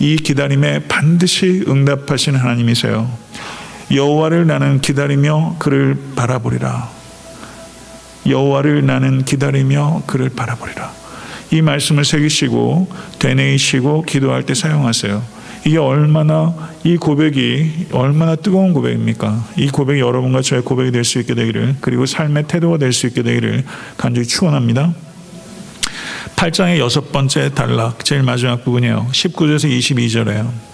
이 0.00 0.16
기다림에 0.16 0.80
반드시 0.88 1.64
응답하시는 1.66 2.38
하나님이세요. 2.38 3.10
여호와를 3.92 4.46
나는 4.46 4.80
기다리며 4.80 5.56
그를 5.58 5.96
바라보리라. 6.16 6.90
여호와를 8.26 8.84
나는 8.84 9.24
기다리며 9.24 10.02
그를 10.06 10.30
바라보리라. 10.30 10.92
이 11.52 11.62
말씀을 11.62 12.04
새기시고 12.04 12.90
되뇌이시고 13.20 14.02
기도할 14.02 14.42
때 14.44 14.54
사용하세요. 14.54 15.33
이게 15.66 15.78
얼마나 15.78 16.54
이 16.84 16.96
고백이 16.96 17.86
얼마나 17.92 18.36
뜨거운 18.36 18.74
고백입니까? 18.74 19.48
이 19.56 19.68
고백이 19.70 20.00
여러분과 20.00 20.42
저의 20.42 20.62
고백이 20.62 20.90
될 20.92 21.04
수 21.04 21.18
있게 21.18 21.34
되기를 21.34 21.76
그리고 21.80 22.04
삶의 22.06 22.44
태도가 22.48 22.78
될 22.78 22.92
수 22.92 23.06
있게 23.06 23.22
되기를 23.22 23.64
간절히 23.96 24.26
축원합니다. 24.26 24.92
8장의 26.36 26.78
여섯 26.78 27.12
번째 27.12 27.50
단락 27.54 28.04
제일 28.04 28.22
마지막 28.22 28.62
부분이에요. 28.64 29.08
19절에서 29.10 29.70
22절에요. 29.70 30.73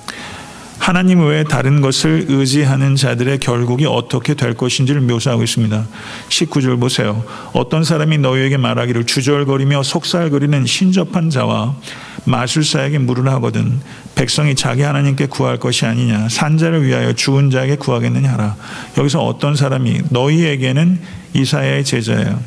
하나님 0.90 1.24
외에 1.24 1.44
다른 1.44 1.80
것을 1.82 2.24
의지하는 2.26 2.96
자들의 2.96 3.38
결국이 3.38 3.86
어떻게 3.86 4.34
될 4.34 4.54
것인지를 4.54 5.00
묘사하고 5.02 5.44
있습니다. 5.44 5.86
19절 6.28 6.80
보세요. 6.80 7.22
어떤 7.52 7.84
사람이 7.84 8.18
너희에게 8.18 8.56
말하기를 8.56 9.06
주절거리며 9.06 9.84
속살거리는 9.84 10.66
신접한 10.66 11.30
자와 11.30 11.76
마술사에게 12.24 12.98
물을 12.98 13.28
하거든 13.34 13.78
백성이 14.16 14.56
자기 14.56 14.82
하나님께 14.82 15.26
구할 15.26 15.58
것이 15.58 15.86
아니냐 15.86 16.28
산자를 16.28 16.84
위하여 16.84 17.12
죽은 17.12 17.50
자에게 17.50 17.76
구하겠느냐 17.76 18.32
하라. 18.32 18.56
여기서 18.98 19.24
어떤 19.24 19.54
사람이 19.54 20.02
너희에게는 20.10 20.98
이사야의 21.34 21.84
제자예요. 21.84 22.40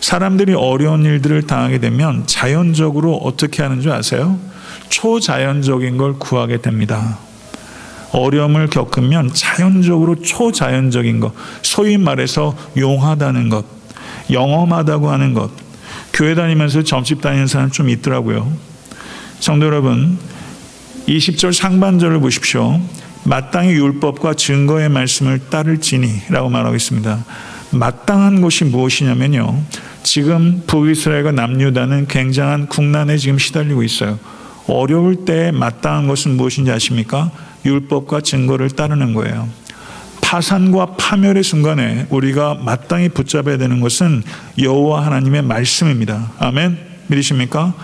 사람들이 0.00 0.54
어려운 0.54 1.04
일들을 1.04 1.42
당하게 1.42 1.78
되면 1.78 2.26
자연적으로 2.26 3.16
어떻게 3.16 3.62
하는 3.62 3.82
줄 3.82 3.92
아세요? 3.92 4.38
초자연적인 4.88 5.98
걸 5.98 6.14
구하게 6.14 6.62
됩니다. 6.62 7.18
어려움을 8.12 8.68
겪으면 8.68 9.32
자연적으로 9.32 10.16
초자연적인 10.16 11.20
것, 11.20 11.32
소위 11.62 11.96
말해서 11.96 12.56
용하다는 12.76 13.48
것, 13.48 13.64
영험하다고 14.30 15.10
하는 15.10 15.34
것, 15.34 15.50
교회 16.12 16.34
다니면서 16.34 16.82
점집 16.82 17.20
다니는 17.20 17.46
사람 17.46 17.70
좀 17.70 17.88
있더라고요. 17.88 18.50
성도 19.38 19.66
여러분, 19.66 20.18
20절 21.08 21.52
상반절을 21.52 22.20
보십시오. 22.20 22.80
마땅히 23.24 23.72
율법과 23.72 24.34
증거의 24.34 24.88
말씀을 24.88 25.38
따를지니 25.50 26.22
라고 26.30 26.48
말하고 26.48 26.74
있습니다. 26.74 27.24
마땅한 27.72 28.40
것이 28.40 28.64
무엇이냐면요. 28.64 29.62
지금 30.02 30.62
북이스라엘과 30.66 31.32
남유다는 31.32 32.08
굉장한 32.08 32.66
국난에 32.66 33.16
지금 33.16 33.38
시달리고 33.38 33.82
있어요. 33.82 34.18
어려울 34.66 35.24
때 35.24 35.50
마땅한 35.52 36.08
것은 36.08 36.36
무엇인지 36.36 36.70
아십니까? 36.70 37.30
율법과 37.64 38.20
증거를 38.22 38.70
따르는 38.70 39.14
거예요. 39.14 39.48
파산과 40.22 40.94
파멸의 40.96 41.42
순간에 41.42 42.06
우리가 42.08 42.54
마땅히 42.54 43.08
붙잡아야 43.08 43.58
되는 43.58 43.80
것은 43.80 44.22
여호와 44.58 45.04
하나님의 45.06 45.42
말씀입니다. 45.42 46.30
아멘. 46.38 46.78
믿으십니까? 47.08 47.74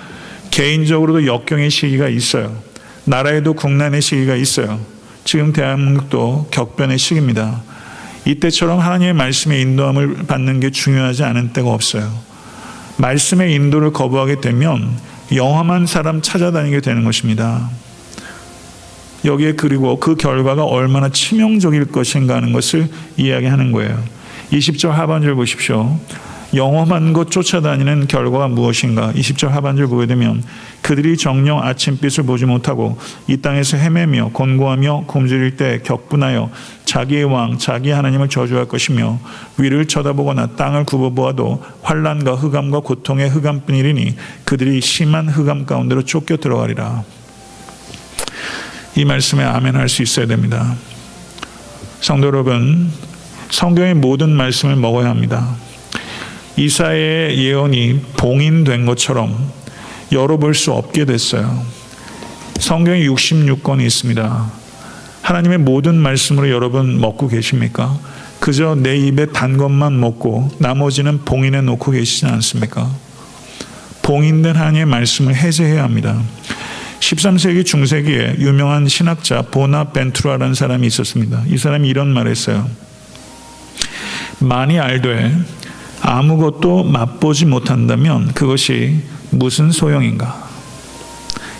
개인적으로도 0.50 1.26
역경의 1.26 1.70
시기가 1.70 2.08
있어요. 2.08 2.56
나라에도 3.04 3.54
국난의 3.54 4.00
시기가 4.00 4.36
있어요. 4.36 4.80
지금 5.24 5.52
대한민국도 5.52 6.48
격변의 6.52 6.98
시기입니다. 6.98 7.62
이때처럼 8.26 8.78
하나님의 8.80 9.14
말씀의 9.14 9.62
인도함을 9.62 10.26
받는 10.26 10.60
게 10.60 10.70
중요하지 10.70 11.24
않은 11.24 11.52
때가 11.52 11.70
없어요. 11.70 12.10
말씀의 12.98 13.52
인도를 13.54 13.92
거부하게 13.92 14.40
되면 14.40 14.96
영험한 15.34 15.86
사람 15.86 16.22
찾아다니게 16.22 16.80
되는 16.80 17.04
것입니다. 17.04 17.68
여기에 19.26 19.52
그리고 19.52 19.98
그 19.98 20.14
결과가 20.14 20.64
얼마나 20.64 21.08
치명적일 21.08 21.86
것인가 21.86 22.36
하는 22.36 22.52
것을 22.52 22.88
이야기하는 23.16 23.72
거예요. 23.72 24.02
20절 24.52 24.90
하반절 24.90 25.34
보십시오. 25.34 25.98
영험한 26.54 27.12
것 27.12 27.30
쫓아다니는 27.30 28.06
결과가 28.06 28.46
무엇인가? 28.46 29.12
20절 29.12 29.48
하반절 29.48 29.88
보게 29.88 30.06
되면 30.06 30.44
그들이 30.80 31.16
정령 31.16 31.60
아침빛을 31.60 32.24
보지 32.24 32.46
못하고 32.46 32.96
이 33.26 33.38
땅에서 33.38 33.76
헤매며 33.76 34.30
곤고하며 34.32 35.04
굶주릴 35.08 35.56
때 35.56 35.80
격분하여 35.82 36.50
자기의 36.84 37.24
왕, 37.24 37.58
자기 37.58 37.90
하나님을 37.90 38.28
저주할 38.28 38.66
것이며 38.66 39.18
위를 39.58 39.86
쳐다보거나 39.86 40.54
땅을 40.54 40.84
굽어보아도 40.84 41.62
환란과 41.82 42.34
흑암과 42.36 42.80
고통의 42.80 43.28
흑암뿐이니 43.28 44.14
그들이 44.44 44.80
심한 44.80 45.28
흑암 45.28 45.66
가운데로 45.66 46.02
쫓겨 46.02 46.36
들어가리라. 46.36 47.02
이 48.96 49.04
말씀에 49.04 49.44
아멘 49.44 49.76
할 49.76 49.88
수 49.90 50.02
있어야 50.02 50.26
됩니다. 50.26 50.74
성도 52.00 52.28
여러분, 52.28 52.90
성경의 53.50 53.94
모든 53.94 54.30
말씀을 54.30 54.74
먹어야 54.76 55.10
합니다. 55.10 55.54
이사의 56.56 57.38
예언이 57.38 58.00
봉인된 58.16 58.86
것처럼 58.86 59.52
열어볼 60.12 60.54
수 60.54 60.72
없게 60.72 61.04
됐어요. 61.04 61.62
성경이 62.58 63.06
66권이 63.06 63.84
있습니다. 63.84 64.50
하나님의 65.20 65.58
모든 65.58 65.96
말씀으로 65.96 66.48
여러분 66.48 66.98
먹고 66.98 67.28
계십니까? 67.28 67.98
그저 68.40 68.74
내 68.74 68.96
입에 68.96 69.26
단 69.26 69.58
것만 69.58 70.00
먹고 70.00 70.50
나머지는 70.58 71.22
봉인해 71.24 71.60
놓고 71.60 71.90
계시지 71.92 72.26
않습니까? 72.26 72.90
봉인된 74.00 74.56
하나님의 74.56 74.86
말씀을 74.86 75.34
해제해야 75.34 75.82
합니다. 75.82 76.18
13세기 77.00 77.64
중세기에 77.64 78.36
유명한 78.38 78.88
신학자 78.88 79.42
보나 79.42 79.84
벤투라라는 79.84 80.54
사람이 80.54 80.86
있었습니다. 80.86 81.42
이 81.46 81.58
사람이 81.58 81.88
이런 81.88 82.08
말을 82.08 82.30
했어요. 82.30 82.68
많이 84.38 84.78
알되 84.78 85.36
아무것도 86.02 86.84
맛보지 86.84 87.46
못한다면 87.46 88.32
그것이 88.32 89.00
무슨 89.30 89.70
소용인가? 89.70 90.46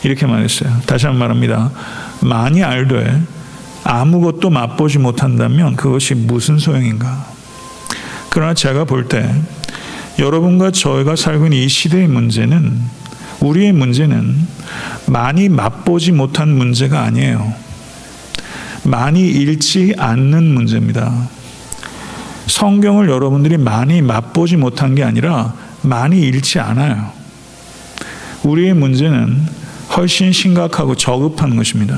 이렇게 0.02 0.26
말했어요. 0.26 0.80
다시 0.86 1.06
한번 1.06 1.20
말합니다. 1.20 1.70
많이 2.20 2.62
알되 2.62 3.20
아무것도 3.84 4.50
맛보지 4.50 4.98
못한다면 4.98 5.76
그것이 5.76 6.14
무슨 6.14 6.58
소용인가? 6.58 7.26
그러나 8.30 8.54
제가 8.54 8.84
볼 8.84 9.08
때 9.08 9.32
여러분과 10.18 10.70
저희가 10.70 11.14
살고 11.16 11.46
있는 11.46 11.58
이 11.58 11.68
시대의 11.68 12.08
문제는 12.08 12.80
우리의 13.40 13.72
문제는 13.72 14.34
많이 15.06 15.48
맛보지 15.48 16.12
못한 16.12 16.56
문제가 16.56 17.02
아니에요. 17.02 17.52
많이 18.84 19.28
읽지 19.28 19.94
않는 19.98 20.44
문제입니다. 20.54 21.28
성경을 22.46 23.08
여러분들이 23.08 23.56
많이 23.58 24.02
맛보지 24.02 24.56
못한 24.56 24.94
게 24.94 25.02
아니라 25.02 25.54
많이 25.82 26.22
읽지 26.22 26.60
않아요. 26.60 27.12
우리의 28.44 28.74
문제는 28.74 29.42
훨씬 29.96 30.32
심각하고 30.32 30.94
저급한 30.94 31.56
것입니다. 31.56 31.96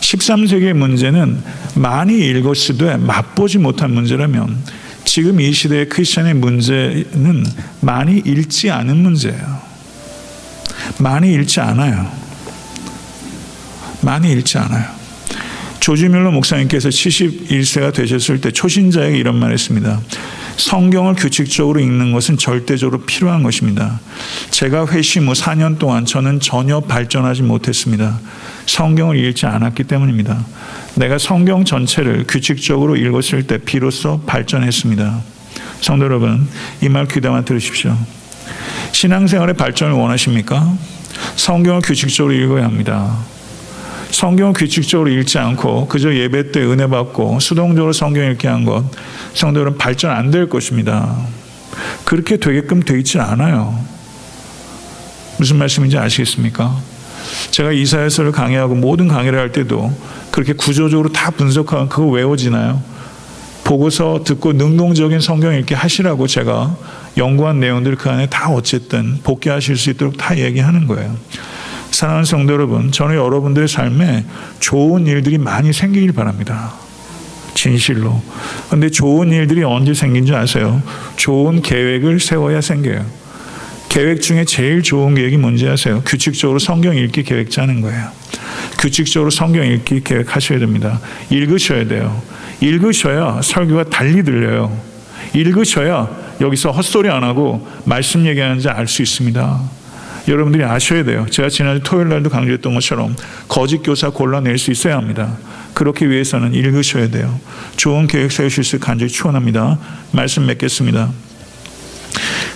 13세기의 0.00 0.74
문제는 0.74 1.42
많이 1.74 2.18
읽었어도 2.18 2.98
맛보지 2.98 3.58
못한 3.58 3.92
문제라면 3.92 4.56
지금 5.04 5.40
이 5.40 5.52
시대의 5.52 5.88
크리스천의 5.88 6.34
문제는 6.34 7.44
많이 7.80 8.18
읽지 8.18 8.70
않은 8.70 8.96
문제예요. 8.96 9.71
많이 10.98 11.32
읽지 11.34 11.60
않아요. 11.60 12.10
많이 14.02 14.32
읽지 14.32 14.58
않아요. 14.58 14.84
조지 15.80 16.08
밀러 16.08 16.30
목사님께서 16.30 16.90
71세가 16.90 17.92
되셨을 17.92 18.40
때 18.40 18.52
초신자에게 18.52 19.18
이런 19.18 19.36
말 19.36 19.52
했습니다. 19.52 20.00
성경을 20.56 21.14
규칙적으로 21.14 21.80
읽는 21.80 22.12
것은 22.12 22.36
절대적으로 22.36 23.00
필요한 23.02 23.42
것입니다. 23.42 24.00
제가 24.50 24.86
회심 24.86 25.26
후 25.28 25.32
4년 25.32 25.78
동안 25.78 26.04
저는 26.04 26.38
전혀 26.40 26.80
발전하지 26.80 27.42
못했습니다. 27.42 28.20
성경을 28.66 29.16
읽지 29.16 29.46
않았기 29.46 29.84
때문입니다. 29.84 30.44
내가 30.94 31.18
성경 31.18 31.64
전체를 31.64 32.26
규칙적으로 32.28 32.94
읽었을 32.96 33.46
때 33.46 33.58
비로소 33.58 34.20
발전했습니다. 34.26 35.20
성도 35.80 36.04
여러분, 36.04 36.46
이 36.80 36.88
말 36.88 37.08
귀담아 37.08 37.44
들으십시오. 37.44 37.96
신앙생활의 38.92 39.56
발전을 39.56 39.94
원하십니까? 39.94 40.76
성경을 41.36 41.82
규칙적으로 41.82 42.34
읽어야 42.34 42.64
합니다. 42.64 43.18
성경을 44.10 44.52
규칙적으로 44.52 45.08
읽지 45.10 45.38
않고 45.38 45.88
그저 45.88 46.14
예배 46.14 46.52
때 46.52 46.60
은혜 46.60 46.86
받고 46.86 47.40
수동적으로 47.40 47.92
성경 47.92 48.30
읽게 48.30 48.46
한 48.48 48.64
것, 48.64 48.84
성도들은 49.34 49.78
발전 49.78 50.10
안 50.10 50.30
될 50.30 50.48
것입니다. 50.48 51.16
그렇게 52.04 52.36
되게끔 52.36 52.82
되어 52.82 52.98
있지 52.98 53.18
않아요. 53.18 53.78
무슨 55.38 55.56
말씀인지 55.56 55.96
아시겠습니까? 55.96 56.76
제가 57.50 57.72
이사야서를 57.72 58.32
강의하고 58.32 58.74
모든 58.74 59.08
강의를 59.08 59.38
할 59.38 59.52
때도 59.52 59.92
그렇게 60.30 60.52
구조적으로 60.52 61.10
다 61.10 61.30
분석하면 61.30 61.88
그거 61.88 62.06
외워지나요? 62.08 62.82
보고서 63.64 64.22
듣고 64.24 64.52
능동적인 64.52 65.20
성경 65.20 65.54
읽기 65.54 65.74
하시라고 65.74 66.26
제가 66.26 66.76
연구한 67.16 67.60
내용들 67.60 67.96
그 67.96 68.10
안에 68.10 68.26
다 68.26 68.50
어쨌든 68.50 69.20
복귀하실 69.22 69.76
수 69.76 69.90
있도록 69.90 70.16
다 70.16 70.36
얘기하는 70.36 70.86
거예요. 70.86 71.16
사랑하는 71.90 72.24
성도 72.24 72.54
여러분, 72.54 72.90
저는 72.90 73.16
여러분들의 73.16 73.68
삶에 73.68 74.24
좋은 74.60 75.06
일들이 75.06 75.38
많이 75.38 75.72
생기길 75.72 76.12
바랍니다. 76.12 76.72
진실로. 77.54 78.22
근데 78.70 78.90
좋은 78.90 79.30
일들이 79.30 79.62
언제 79.62 79.92
생긴 79.92 80.24
줄 80.24 80.34
아세요? 80.34 80.82
좋은 81.16 81.60
계획을 81.60 82.18
세워야 82.18 82.60
생겨요. 82.60 83.04
계획 83.88 84.22
중에 84.22 84.46
제일 84.46 84.82
좋은 84.82 85.14
계획이 85.14 85.36
뭔지 85.36 85.68
아세요? 85.68 86.02
규칙적으로 86.06 86.58
성경 86.58 86.96
읽기 86.96 87.24
계획 87.24 87.50
짜는 87.50 87.82
거예요. 87.82 88.08
규칙적으로 88.78 89.30
성경 89.30 89.66
읽기 89.66 90.02
계획하셔야 90.02 90.58
됩니다. 90.58 90.98
읽으셔야 91.28 91.86
돼요. 91.86 92.22
읽으셔야 92.62 93.40
설교가 93.42 93.84
달리 93.84 94.22
들려요. 94.22 94.74
읽으셔야 95.34 96.08
여기서 96.40 96.70
헛소리 96.70 97.08
안 97.08 97.24
하고 97.24 97.66
말씀 97.84 98.24
얘기하는지 98.26 98.68
알 98.68 98.86
수 98.86 99.02
있습니다. 99.02 99.60
여러분들이 100.28 100.62
아셔야 100.62 101.02
돼요. 101.02 101.26
제가 101.28 101.48
지난주 101.48 101.82
토요일 101.84 102.08
날도 102.08 102.30
강조했던 102.30 102.74
것처럼 102.74 103.16
거짓 103.48 103.78
교사 103.78 104.10
골라낼 104.10 104.56
수 104.56 104.70
있어야 104.70 104.96
합니다. 104.96 105.36
그렇기 105.74 106.08
위해서는 106.08 106.54
읽으셔야 106.54 107.10
돼요. 107.10 107.40
좋은 107.76 108.06
계획 108.06 108.30
세우실 108.30 108.62
수 108.62 108.78
간절히 108.78 109.10
축원합니다. 109.10 109.78
말씀 110.12 110.46
맺겠습니다. 110.46 111.10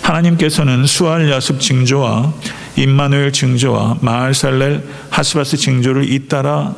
하나님께서는 0.02 0.86
수알 0.86 1.28
야습 1.28 1.60
징조와 1.60 2.32
임마누엘 2.76 3.32
징조와 3.32 3.98
마을살렐 4.00 4.82
하스바스 5.10 5.56
징조를 5.56 6.12
잇따라 6.12 6.74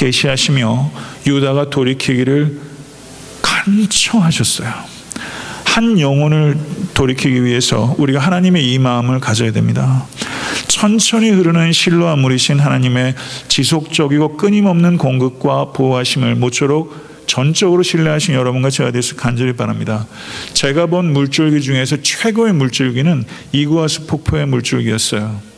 계시하시며 0.00 0.90
유다가 1.26 1.68
돌이키기를 1.68 2.58
간청하셨어요. 3.42 4.72
한 5.64 6.00
영혼을 6.00 6.58
돌이키기 6.94 7.44
위해서 7.44 7.94
우리가 7.98 8.18
하나님의 8.18 8.72
이 8.72 8.78
마음을 8.78 9.20
가져야 9.20 9.52
됩니다. 9.52 10.06
천천히 10.68 11.28
흐르는 11.28 11.72
실로와 11.72 12.16
물이신 12.16 12.58
하나님의 12.58 13.14
지속적이고 13.48 14.36
끊임없는 14.38 14.96
공급과 14.96 15.72
보호하심을 15.72 16.34
모쪼록 16.36 17.10
전적으로 17.26 17.82
신뢰하신 17.82 18.34
여러분과 18.34 18.70
제가 18.70 18.90
되서 18.90 19.14
간절히 19.14 19.52
바랍니다. 19.52 20.06
제가 20.54 20.86
본 20.86 21.12
물줄기 21.12 21.60
중에서 21.60 21.98
최고의 22.02 22.54
물줄기는 22.54 23.24
이구아스 23.52 24.06
폭포의 24.06 24.46
물줄기였어요. 24.46 25.49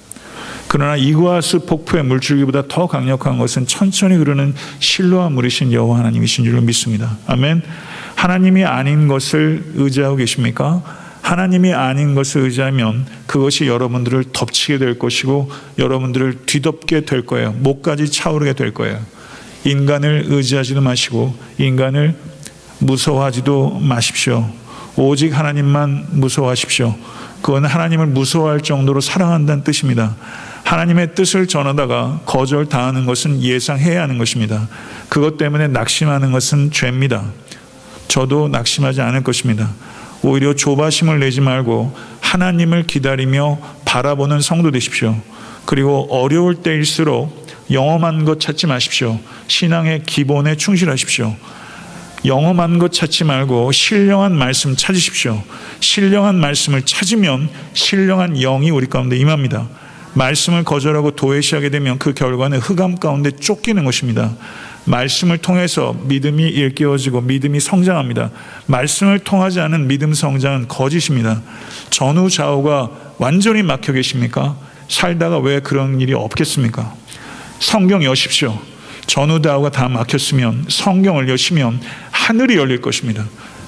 그러나 0.72 0.96
이구아스 0.96 1.66
폭포의 1.66 2.02
물줄기보다 2.02 2.62
더 2.66 2.86
강력한 2.86 3.36
것은 3.36 3.66
천천히 3.66 4.14
흐르는 4.14 4.54
실로와 4.78 5.28
물이신 5.28 5.70
여호와 5.70 5.98
하나님이신 5.98 6.44
줄로 6.44 6.62
믿습니다. 6.62 7.18
아멘. 7.26 7.60
하나님이 8.14 8.64
아닌 8.64 9.06
것을 9.06 9.62
의지하고 9.74 10.16
계십니까? 10.16 10.82
하나님이 11.20 11.74
아닌 11.74 12.14
것을 12.14 12.44
의지하면 12.44 13.04
그것이 13.26 13.66
여러분들을 13.66 14.24
덮치게 14.32 14.78
될 14.78 14.98
것이고 14.98 15.50
여러분들을 15.76 16.46
뒤덮게 16.46 17.04
될 17.04 17.26
거예요. 17.26 17.52
목까지 17.52 18.10
차오르게 18.10 18.54
될 18.54 18.72
거예요. 18.72 18.98
인간을 19.64 20.24
의지하지도 20.28 20.80
마시고 20.80 21.36
인간을 21.58 22.16
무서워하지도 22.78 23.78
마십시오. 23.78 24.48
오직 24.96 25.38
하나님만 25.38 26.06
무서워하십시오. 26.12 26.96
그건 27.42 27.66
하나님을 27.66 28.06
무서워할 28.06 28.62
정도로 28.62 29.02
사랑한다는 29.02 29.64
뜻입니다. 29.64 30.16
하나님의 30.72 31.14
뜻을 31.14 31.46
전하다가 31.46 32.20
거절 32.24 32.66
당하는 32.66 33.04
것은 33.04 33.42
예상해야 33.42 34.00
하는 34.00 34.16
것입니다. 34.16 34.68
그것 35.10 35.36
때문에 35.36 35.68
낙심하는 35.68 36.32
것은 36.32 36.70
죄입니다. 36.70 37.24
저도 38.08 38.48
낙심하지 38.48 39.02
않을 39.02 39.22
것입니다. 39.22 39.70
오히려 40.22 40.54
조바심을 40.54 41.20
내지 41.20 41.42
말고 41.42 41.94
하나님을 42.22 42.84
기다리며 42.84 43.58
바라보는 43.84 44.40
성도 44.40 44.70
되십시오. 44.70 45.14
그리고 45.66 46.08
어려울 46.10 46.54
때일수록 46.54 47.46
영험한 47.70 48.24
것 48.24 48.40
찾지 48.40 48.66
마십시오. 48.66 49.20
신앙의 49.48 50.04
기본에 50.04 50.56
충실하십시오. 50.56 51.36
영험한 52.24 52.78
것 52.78 52.92
찾지 52.92 53.24
말고 53.24 53.72
신령한 53.72 54.34
말씀 54.34 54.74
찾으십시오. 54.74 55.42
신령한 55.80 56.36
말씀을 56.36 56.80
찾으면 56.80 57.50
신령한 57.74 58.36
영이 58.36 58.70
우리 58.70 58.86
가운데 58.86 59.18
임합니다. 59.18 59.68
말씀을 60.14 60.64
거절하고 60.64 61.12
도외시하게 61.12 61.70
되면 61.70 61.98
그 61.98 62.12
결과는 62.12 62.58
흑암 62.58 62.96
가운데 62.96 63.30
쫓기는 63.30 63.82
것입니다. 63.84 64.32
말씀을 64.84 65.38
통해서 65.38 65.96
믿음이 66.04 66.44
일깨워지고 66.44 67.22
믿음이 67.22 67.60
성장합니다. 67.60 68.30
말씀을 68.66 69.20
통하지 69.20 69.60
않은 69.60 69.86
믿음 69.86 70.12
성장은 70.12 70.68
거짓입니다. 70.68 71.40
전후 71.90 72.28
좌우가 72.28 72.90
완전히 73.18 73.62
막혀 73.62 73.92
계십니까? 73.92 74.56
살다가 74.88 75.38
왜 75.38 75.60
그런 75.60 76.00
일이 76.00 76.12
없겠습니까? 76.14 76.94
성경 77.60 78.02
여십시오. 78.02 78.58
전후 79.06 79.40
좌우가 79.40 79.70
다 79.70 79.88
막혔으면 79.88 80.66
성경을 80.68 81.28
여시면 81.28 81.80
하늘이 82.10 82.56
열릴 82.56 82.80
것입니다. 82.80 83.24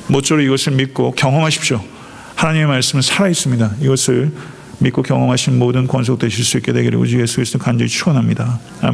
모쪼록 0.08 0.44
이것을 0.44 0.72
믿고 0.72 1.12
경험하십시오. 1.12 1.80
하나님의 2.34 2.66
말씀은 2.66 3.02
살아 3.02 3.28
있습니다. 3.28 3.76
이것을 3.80 4.32
믿고 4.78 5.02
경험하신 5.02 5.58
모든 5.58 5.86
권속 5.86 6.18
되실 6.18 6.44
수 6.44 6.56
있게 6.58 6.72
되기를 6.72 6.98
우주 6.98 7.20
예수 7.20 7.36
그리스도 7.36 7.58
간절히 7.58 7.88
축원합니다. 7.88 8.60
아멘. 8.82 8.92